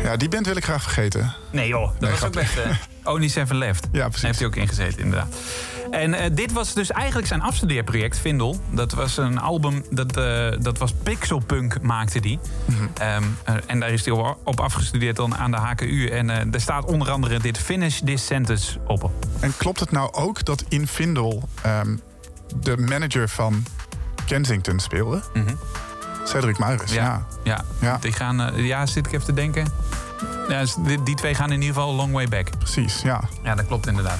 [0.04, 1.34] ja, die band wil ik graag vergeten.
[1.52, 2.58] nee joh, dat Nee, was ook best...
[2.58, 2.70] eh
[3.14, 3.88] Only Seven Left.
[3.92, 4.22] Ja, precies.
[4.26, 5.36] Heeft hij ook ingezeten, inderdaad.
[5.92, 8.60] En eh, dit was dus eigenlijk zijn afstudeerproject, Vindel.
[8.70, 12.40] Dat was een album, dat, eh, dat was Pixelpunk, maakte die.
[12.66, 12.88] Mhm.
[12.94, 14.14] Ehm, eh, en daar is hij
[14.44, 16.08] op, afgestudeerd dan aan de HKU.
[16.08, 19.12] En daar staat onder andere dit Finish This Sentence op.
[19.40, 21.98] En klopt het nou ook dat in Vindel ehm,
[22.56, 23.64] de manager van
[24.26, 25.22] Kensington speelde?
[26.24, 27.12] Cedric Muiris, ja.
[27.12, 27.50] Mhm.
[27.50, 27.98] Ja, ja.
[27.98, 29.68] Die gaan, ja, zit ik even te denken.
[30.48, 32.50] Ja, die, die twee gaan in ieder geval a long way back.
[32.58, 33.22] Precies, ja.
[33.44, 34.20] Ja, dat klopt inderdaad.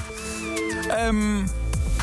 [0.88, 1.46] Ehm,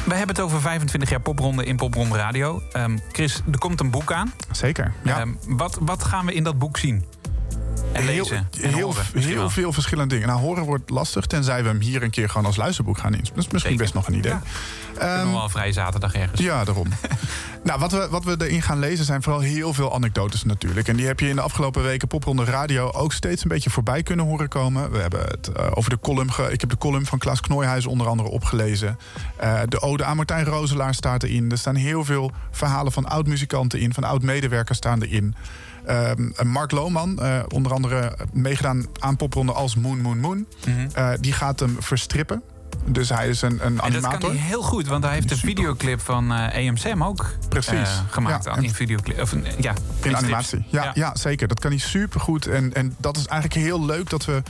[0.05, 2.61] we hebben het over 25 jaar popronde in Popronde Radio.
[2.71, 4.33] Ehm, Chris, er komt een boek aan.
[4.51, 5.19] Zeker, ja.
[5.19, 7.05] Ehm, wat, wat gaan we in dat boek zien?
[7.91, 10.27] En heel, lezen en heel, horen heel veel verschillende dingen.
[10.29, 13.35] Nou, horen wordt lastig, tenzij we hem hier een keer gewoon als luisterboek gaan inspreken.
[13.35, 14.33] Dat is misschien best nog een idee.
[14.99, 15.23] Ja.
[15.23, 16.41] nog wel een vrije zaterdag ergens.
[16.41, 16.87] Ja, daarom.
[17.63, 20.87] nou, wat we, wat we erin gaan lezen zijn vooral heel veel anekdotes natuurlijk.
[20.87, 24.03] En die heb je in de afgelopen weken Popronde Radio ook steeds een beetje voorbij
[24.03, 24.91] kunnen horen komen.
[24.91, 26.31] We hebben het eh, over de column.
[26.33, 28.97] ge- ik heb de column van Klaas Knooihuis onder andere opgelezen.
[29.37, 31.51] Eh, de ode aan Martijn Roselaar staat erin.
[31.51, 35.35] Er staan heel veel verhalen van oud-muzikanten in, van oud-medewerkers staan erin.
[35.85, 40.45] Ehm, Mark Lohman, eh, onder andere meegedaan aan popronde als Moon Moon Moon.
[40.93, 42.41] Eh, die gaat hem verstrippen.
[42.85, 44.19] Dus hij is een, een En dat animator.
[44.19, 47.89] kan hij heel goed, want hij heeft een videoclip van eh EMSM ook Precies.
[48.09, 48.45] gemaakt.
[48.45, 49.21] Ja, in videoclip.
[49.21, 50.65] Of, ja, In animatie.
[50.69, 51.15] Ja, ja.
[51.15, 51.47] zeker.
[51.47, 52.47] Dat kan hij supergoed.
[52.47, 54.41] En, en dat is eigenlijk heel leuk dat we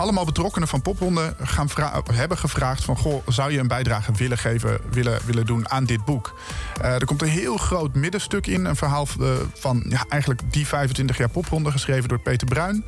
[0.00, 1.68] allemaal betrokkenen van Popronde gaan
[2.12, 2.96] hebben gevraagd van...
[2.96, 6.40] Goh, zou je een bijdrage willen geven, willen, willen doen aan dit boek?
[6.80, 8.64] Eh, er komt een heel groot middenstuk in.
[8.64, 12.84] Een verhaal eh, van ja, eigenlijk die 25 jaar Popronde, geschreven door Peter Bruin.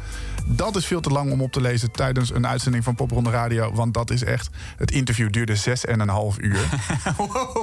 [0.47, 3.73] Dat is veel te lang om op te lezen tijdens een uitzending van Popronde Radio.
[3.73, 4.49] Want dat is echt...
[4.77, 6.61] Het interview duurde zes en een half uur.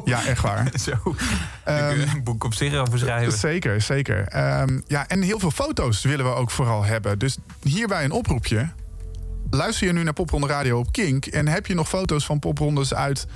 [0.06, 0.72] Ja, echt waar.
[0.80, 1.16] Zo.
[1.64, 3.38] een boek op zich over schrijven.
[3.38, 4.28] Zeker, zeker.
[4.28, 7.20] Ehm, ja, en heel veel foto's willen we ook vooral hebben.
[7.20, 8.70] Dus hierbij een oproepje.
[9.50, 11.26] Luister je nu naar Popronde Radio op Kink...
[11.26, 13.28] en heb je nog foto's van poprondes uit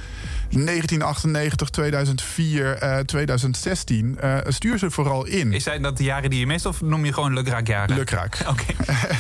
[0.50, 4.18] 1998, 2004, eh, 2016...
[4.20, 5.54] eh, stuur ze vooral in.
[5.54, 7.96] Is zijn dat de jaren die je mist of noem je gewoon lukraakjaren?
[7.96, 8.38] Lukraak.
[8.52, 8.64] Oké.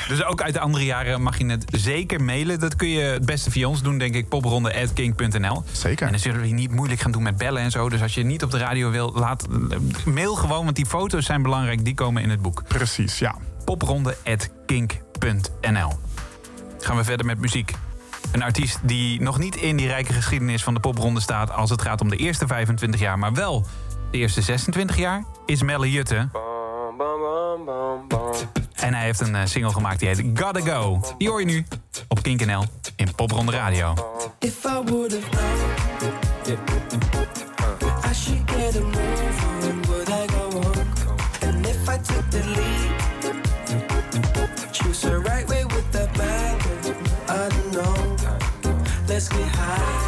[0.08, 2.60] dus ook uit de andere jaren mag je het zeker mailen.
[2.60, 4.30] Dat kun je het beste via ons doen, denk ik.
[4.30, 6.06] popronde.king.nl Zeker.
[6.06, 7.90] En dan zullen we je niet moeilijk gaan doen met bellen en zo.
[7.90, 9.48] Dus als je niet op de radio wil, laat,
[10.06, 10.64] mail gewoon.
[10.64, 11.86] Want die foto's zijn belangrijk.
[11.86, 12.64] Die komen in het boek.
[12.68, 13.36] Precies, ja.
[13.66, 16.11] popronde.kink.nl
[16.82, 17.74] Gaan we verder met muziek.
[18.32, 21.52] Een artiest die nog niet in die rijke geschiedenis van de popronde staat...
[21.52, 23.66] als het gaat om de eerste 25 jaar, maar wel
[24.12, 25.24] de eerste 26 jaar...
[25.46, 26.30] is Melle Jutte.
[28.76, 31.02] En hij heeft een eh, single gemaakt die heet Gotta Go.
[31.18, 31.66] Die hoor je nu
[32.08, 32.64] op Kink.nl
[32.96, 33.88] in Popronde Radio.
[33.88, 33.98] And
[34.40, 34.82] if I
[45.04, 45.31] lead,
[49.22, 50.01] gets me high.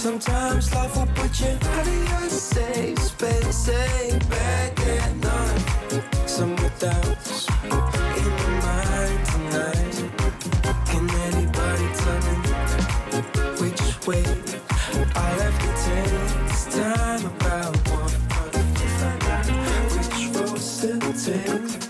[0.00, 3.54] Sometimes life will put you out of your safe space.
[3.54, 6.04] Say back at night.
[6.24, 9.96] Some doubts in my mind tonight.
[10.86, 12.34] Can anybody tell me
[13.60, 14.24] which way
[15.16, 18.14] I have to take this time about one?
[19.92, 21.89] Which roads to take?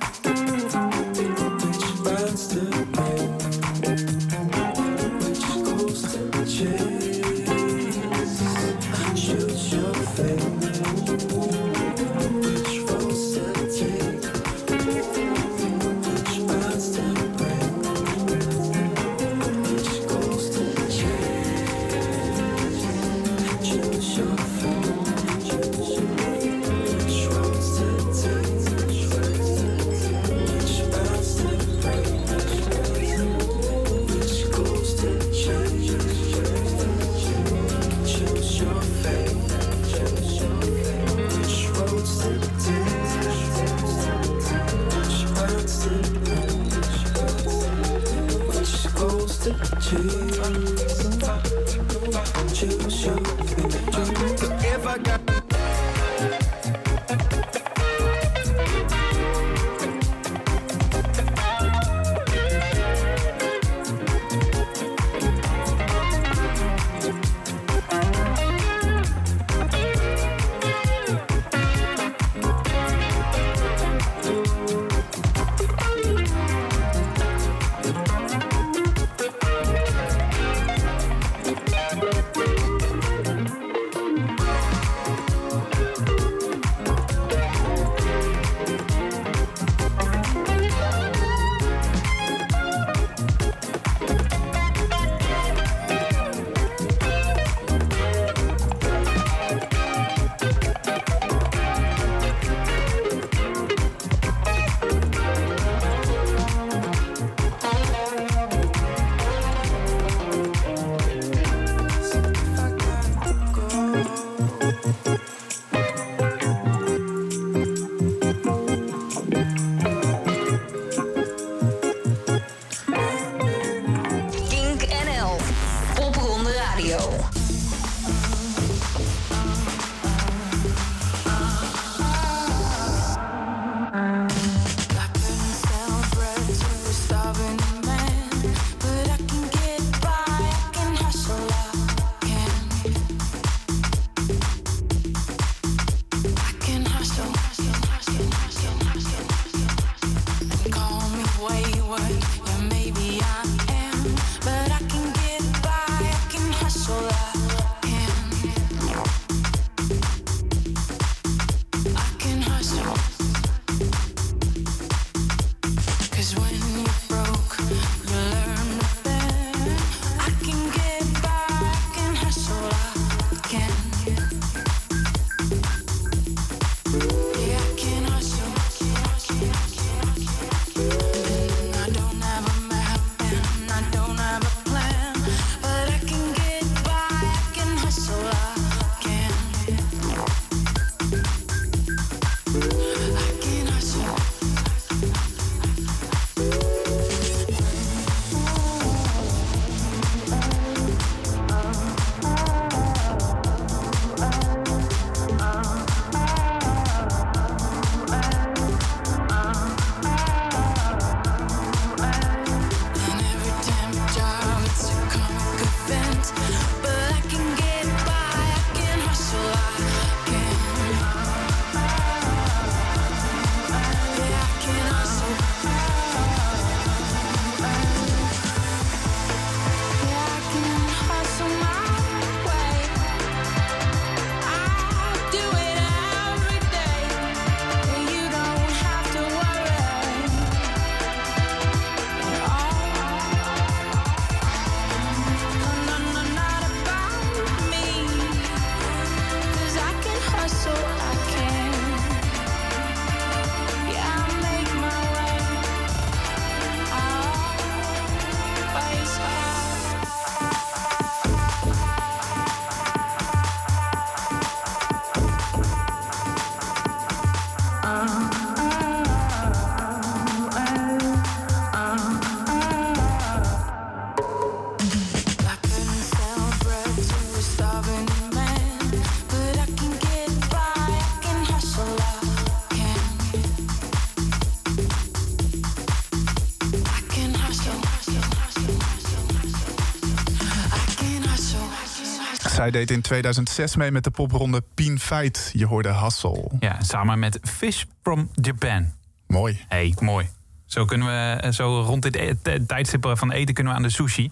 [292.71, 295.51] Deed in 2006 mee met de popronde Pien Feit.
[295.53, 296.53] Je hoorde Hassel.
[296.61, 298.93] Ja, samen met Fish from Japan.
[299.27, 299.65] Mooi.
[299.69, 300.29] hey, mooi.
[300.65, 303.91] Zo kunnen we, eh, zo rond dit e- tijdstip van eten kunnen we aan de
[303.91, 304.31] sushi.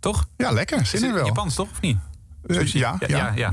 [0.00, 0.28] Toch?
[0.36, 0.86] Ja, lekker.
[0.86, 1.26] Zin in wel.
[1.26, 1.98] Japans toch, of niet?
[2.46, 2.78] Eh, Sushi?
[2.78, 3.32] ja, ja, ja.
[3.34, 3.52] ja.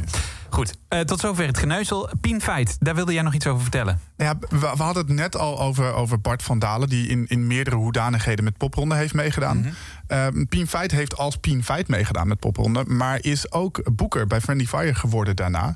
[0.49, 2.09] Goed, eh, tot zover het geneuzel.
[2.21, 3.99] Pien Feit, daar wilde jij nog iets over vertellen.
[4.17, 6.89] Ja, we, we hadden het net al over, over Bart van Dalen...
[6.89, 9.75] die in, in meerdere hoedanigheden met popronde heeft meegedaan.
[10.09, 12.83] Ehm, Pien Feit heeft als Pien Feit meegedaan met popronde...
[12.87, 15.75] maar is ook boeker bij Friendly Fire geworden daarna.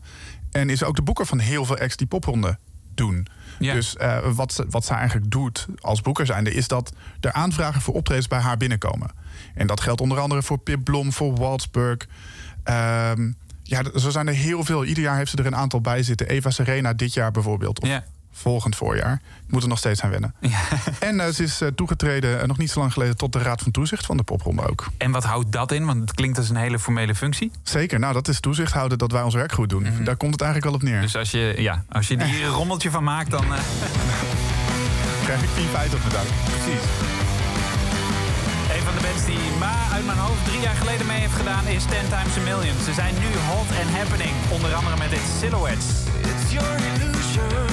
[0.52, 2.58] En is ook de boeker van heel veel acts die popronde
[2.94, 3.28] doen.
[3.60, 6.54] Dus eh, wat, ze, wat zij eigenlijk doet als boeker zijnde...
[6.54, 9.12] is dat er aanvragen voor optredens bij haar binnenkomen.
[9.56, 12.08] En dat geldt onder andere voor Pip Blom, voor Waldsburg...
[12.64, 13.32] Ehm,
[13.64, 14.86] ja, zo zijn er heel veel.
[14.86, 16.28] Ieder jaar heeft ze er een aantal bij zitten.
[16.28, 17.82] Eva Serena dit jaar bijvoorbeeld.
[17.82, 18.02] Of
[18.34, 19.22] volgend voorjaar.
[19.46, 20.36] Ik moet er nog steeds aan wennen.
[21.00, 23.18] En eh, ze is eh, toegetreden, eh, nog niet zo lang geleden...
[23.18, 24.88] tot de Raad van Toezicht van de popronde ook.
[24.98, 25.86] En wat houdt dat in?
[25.86, 27.52] Want het klinkt als een hele formele functie.
[27.64, 29.88] Zeker, nou dat is toezicht houden dat wij ons werk goed doen.
[30.04, 31.02] Daar komt het eigenlijk wel op neer.
[31.02, 33.44] Dus als je, ja, als je hier een rommeltje van maakt, dan...
[33.44, 33.60] eh,
[35.24, 36.28] krijg ik 10 feiten op mijn duim.
[36.44, 36.84] Precies.
[38.76, 41.68] Een van de bands die Ma uit mijn hoofd drie jaar geleden mee heeft gedaan
[41.68, 42.76] is Ten Times a Million.
[42.86, 44.32] Ze zijn nu hot and happening.
[44.50, 45.86] Onder andere met dit Silhouettes.
[46.22, 47.73] It's your illusion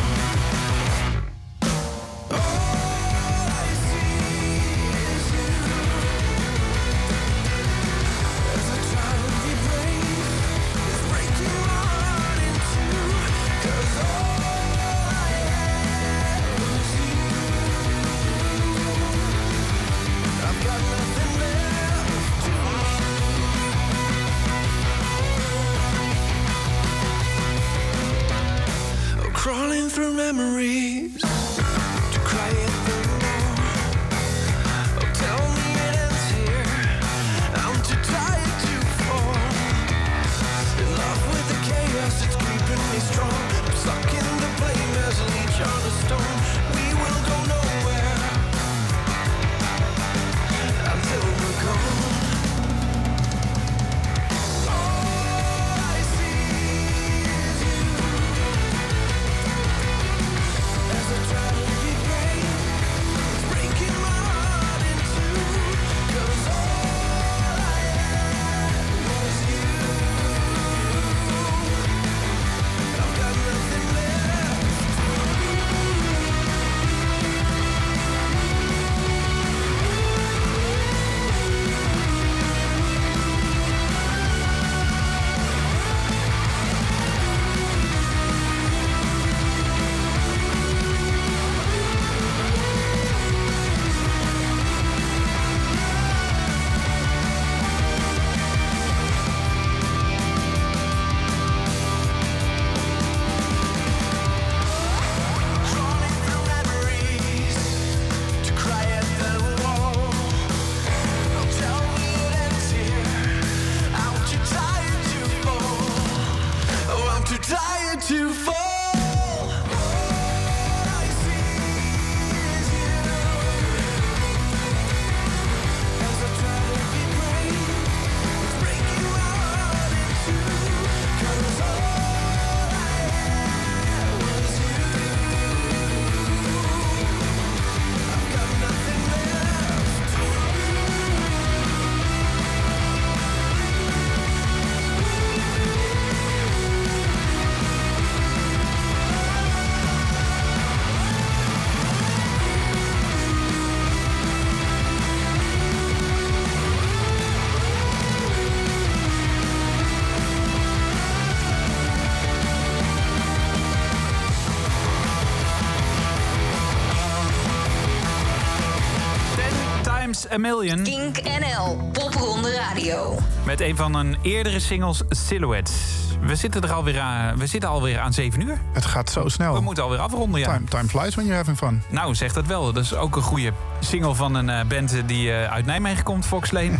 [170.33, 170.83] a Million.
[170.83, 173.17] Kink NL, Popronde Radio.
[173.45, 175.75] Met een van een eerdere singles, Silhouettes.
[176.21, 178.61] We zitten er alweer aan, we zitten alweer aan 7 uur.
[178.73, 179.53] Het gaat zo snel.
[179.53, 180.53] We moeten alweer afronden, ja.
[180.53, 181.83] Time, time flies when you're having fun.
[181.89, 182.73] Nou, zeg dat wel.
[182.73, 186.25] Dat is ook een goede single van een eh, band die eh, uit Nijmegen komt,
[186.25, 186.77] Fox Lane.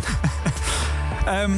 [1.26, 1.52] Ehm,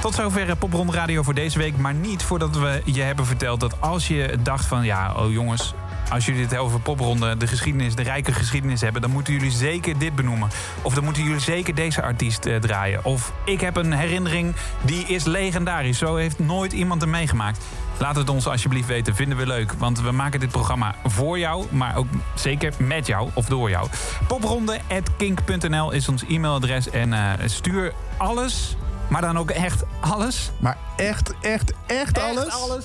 [0.00, 1.76] tot zover eh, Popronde Radio voor deze week.
[1.76, 4.84] Maar niet voordat we je hebben verteld dat als je dacht van...
[4.84, 5.74] ja, oh jongens,
[6.10, 9.98] als jullie het over popronde, de geschiedenis, de rijke geschiedenis hebben, dan moeten jullie zeker
[9.98, 10.48] dit benoemen.
[10.82, 13.04] Of dan moeten jullie zeker deze artiest eh, draaien.
[13.04, 15.98] Of ik heb een herinnering die is legendarisch.
[15.98, 17.64] Zo heeft nooit iemand hem meegemaakt.
[17.98, 19.72] Laat het ons alsjeblieft weten, vinden we leuk.
[19.72, 23.88] Want we maken dit programma voor jou, maar ook zeker met jou of door jou.
[24.26, 26.90] Popronde.kink.nl is ons e-mailadres.
[26.90, 28.76] En eh, stuur alles,
[29.08, 30.50] maar dan ook echt alles.
[30.60, 32.48] Maar echt, echt, echt alles?
[32.48, 32.84] alles.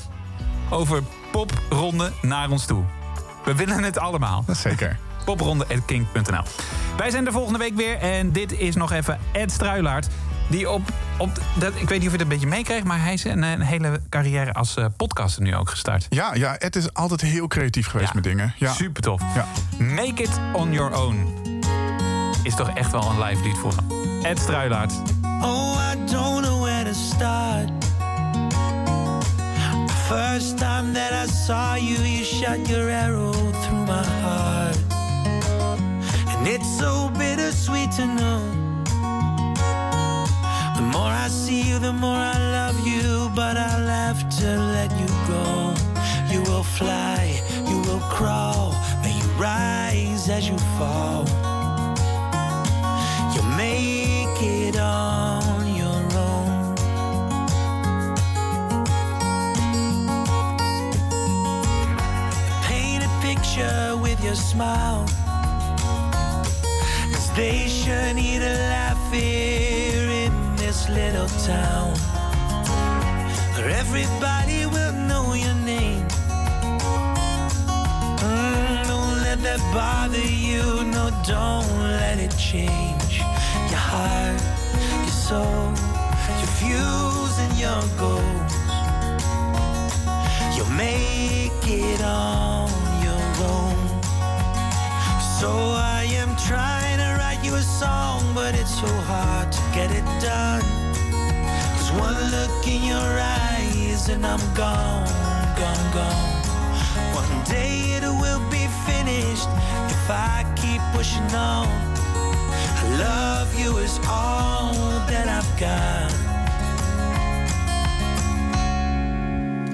[0.70, 2.84] Over popronde naar ons toe.
[3.44, 4.46] We willen het allemaal.
[4.52, 4.98] Zeker.
[5.26, 6.44] Popronde.kink.nl
[6.98, 7.98] Wij zijn de volgende week weer.
[7.98, 10.08] En dit is nog even Ed Struilaert.
[10.50, 10.82] Die op,
[11.18, 11.30] op
[11.60, 13.62] dat, ik weet niet of je het een beetje meekrijgt, maar hij is een, een
[13.62, 16.06] hele carrière als eh, podcaster nu ook gestart.
[16.10, 18.54] Ja, ja, het is altijd heel creatief geweest met dingen.
[18.58, 18.74] Ja.
[18.74, 19.22] Super tof.
[19.36, 19.46] Ja.
[19.84, 21.38] Make it on your own.
[22.44, 24.24] Is toch echt wel een live lied voor hem.
[24.24, 24.94] Ed Struilaert.
[25.24, 27.89] Oh, I don't know where to start.
[30.10, 34.76] First time that I saw you, you shot your arrow through my heart.
[36.34, 38.42] And it's so bittersweet to know.
[40.78, 44.90] The more I see you, the more I love you, but I'll have to let
[45.00, 45.76] you go.
[46.34, 47.40] You will fly,
[47.70, 51.28] you will crawl, may you rise as you fall.
[53.36, 55.29] You'll make it on
[64.30, 65.08] your smile.
[67.12, 71.98] Cause they sure need a laugh here in this little town.
[73.56, 76.08] Where everybody will know your name.
[78.22, 80.64] Mm, don't let that bother you.
[80.94, 83.14] No, don't let it change
[83.72, 84.40] your heart,
[85.06, 85.74] your soul,
[86.42, 88.54] your views and your goals.
[90.56, 92.70] You'll make it on
[93.04, 93.79] your own.
[95.40, 99.90] So I am trying to write you a song, but it's so hard to get
[99.90, 100.62] it done.
[101.78, 103.12] Cause one look in your
[103.48, 105.08] eyes and I'm gone,
[105.56, 106.44] gone, gone.
[107.16, 109.48] One day it will be finished
[109.96, 111.70] if I keep pushing on.
[112.82, 114.74] I love you is all
[115.08, 116.12] that I've got.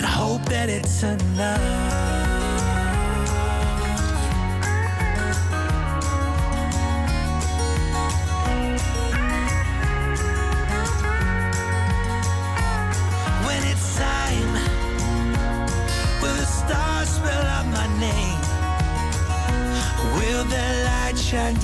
[0.04, 2.15] I hope that it's enough.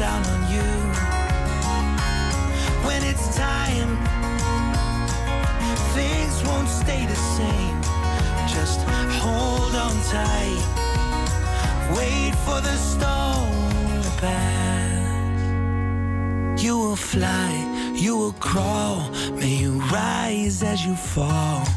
[0.02, 0.70] Down on you?
[2.88, 3.92] When it's time,
[5.94, 7.78] things won't stay the same.
[8.56, 8.80] Just
[9.22, 10.64] hold on tight,
[11.96, 15.44] wait for the storm to pass.
[16.64, 17.52] You will fly,
[17.94, 18.98] you will crawl,
[19.40, 21.71] may you rise as you fall.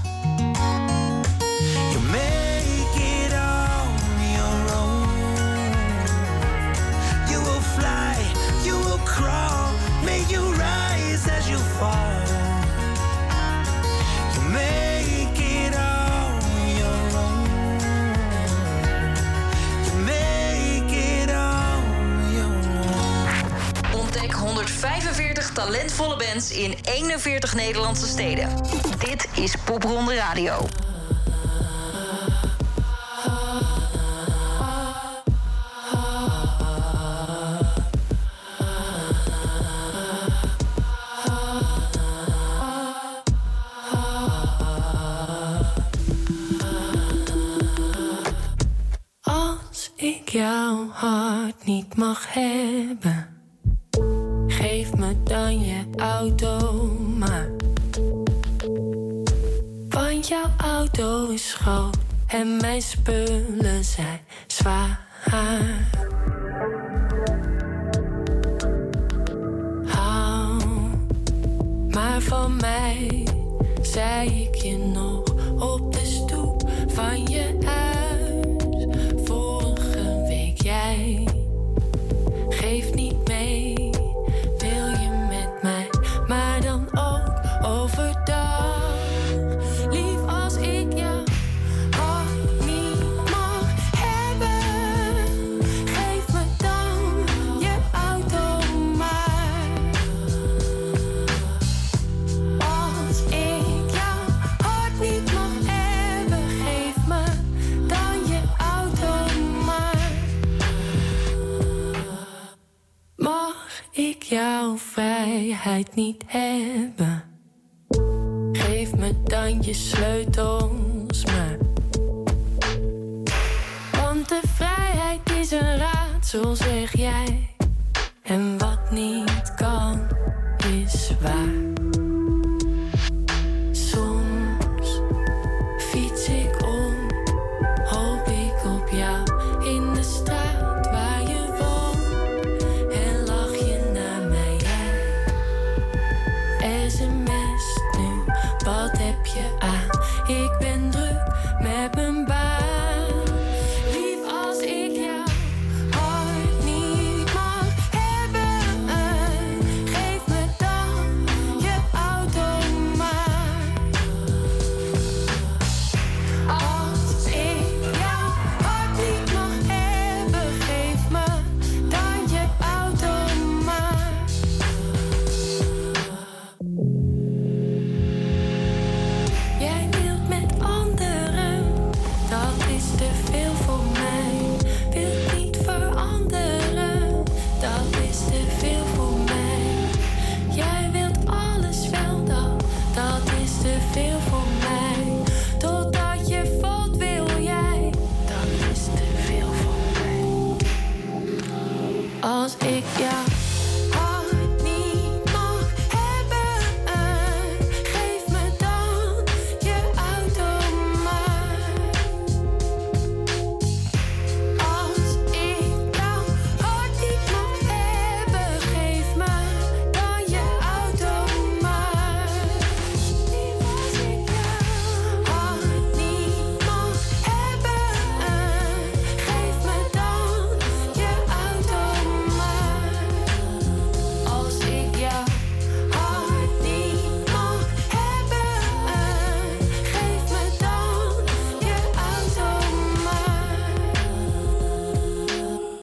[25.94, 28.48] 145 talentvolle bands in 41 Nederlandse steden.
[28.98, 30.83] Dit is Popronde Radio.
[62.34, 64.20] En mijn spullen zijn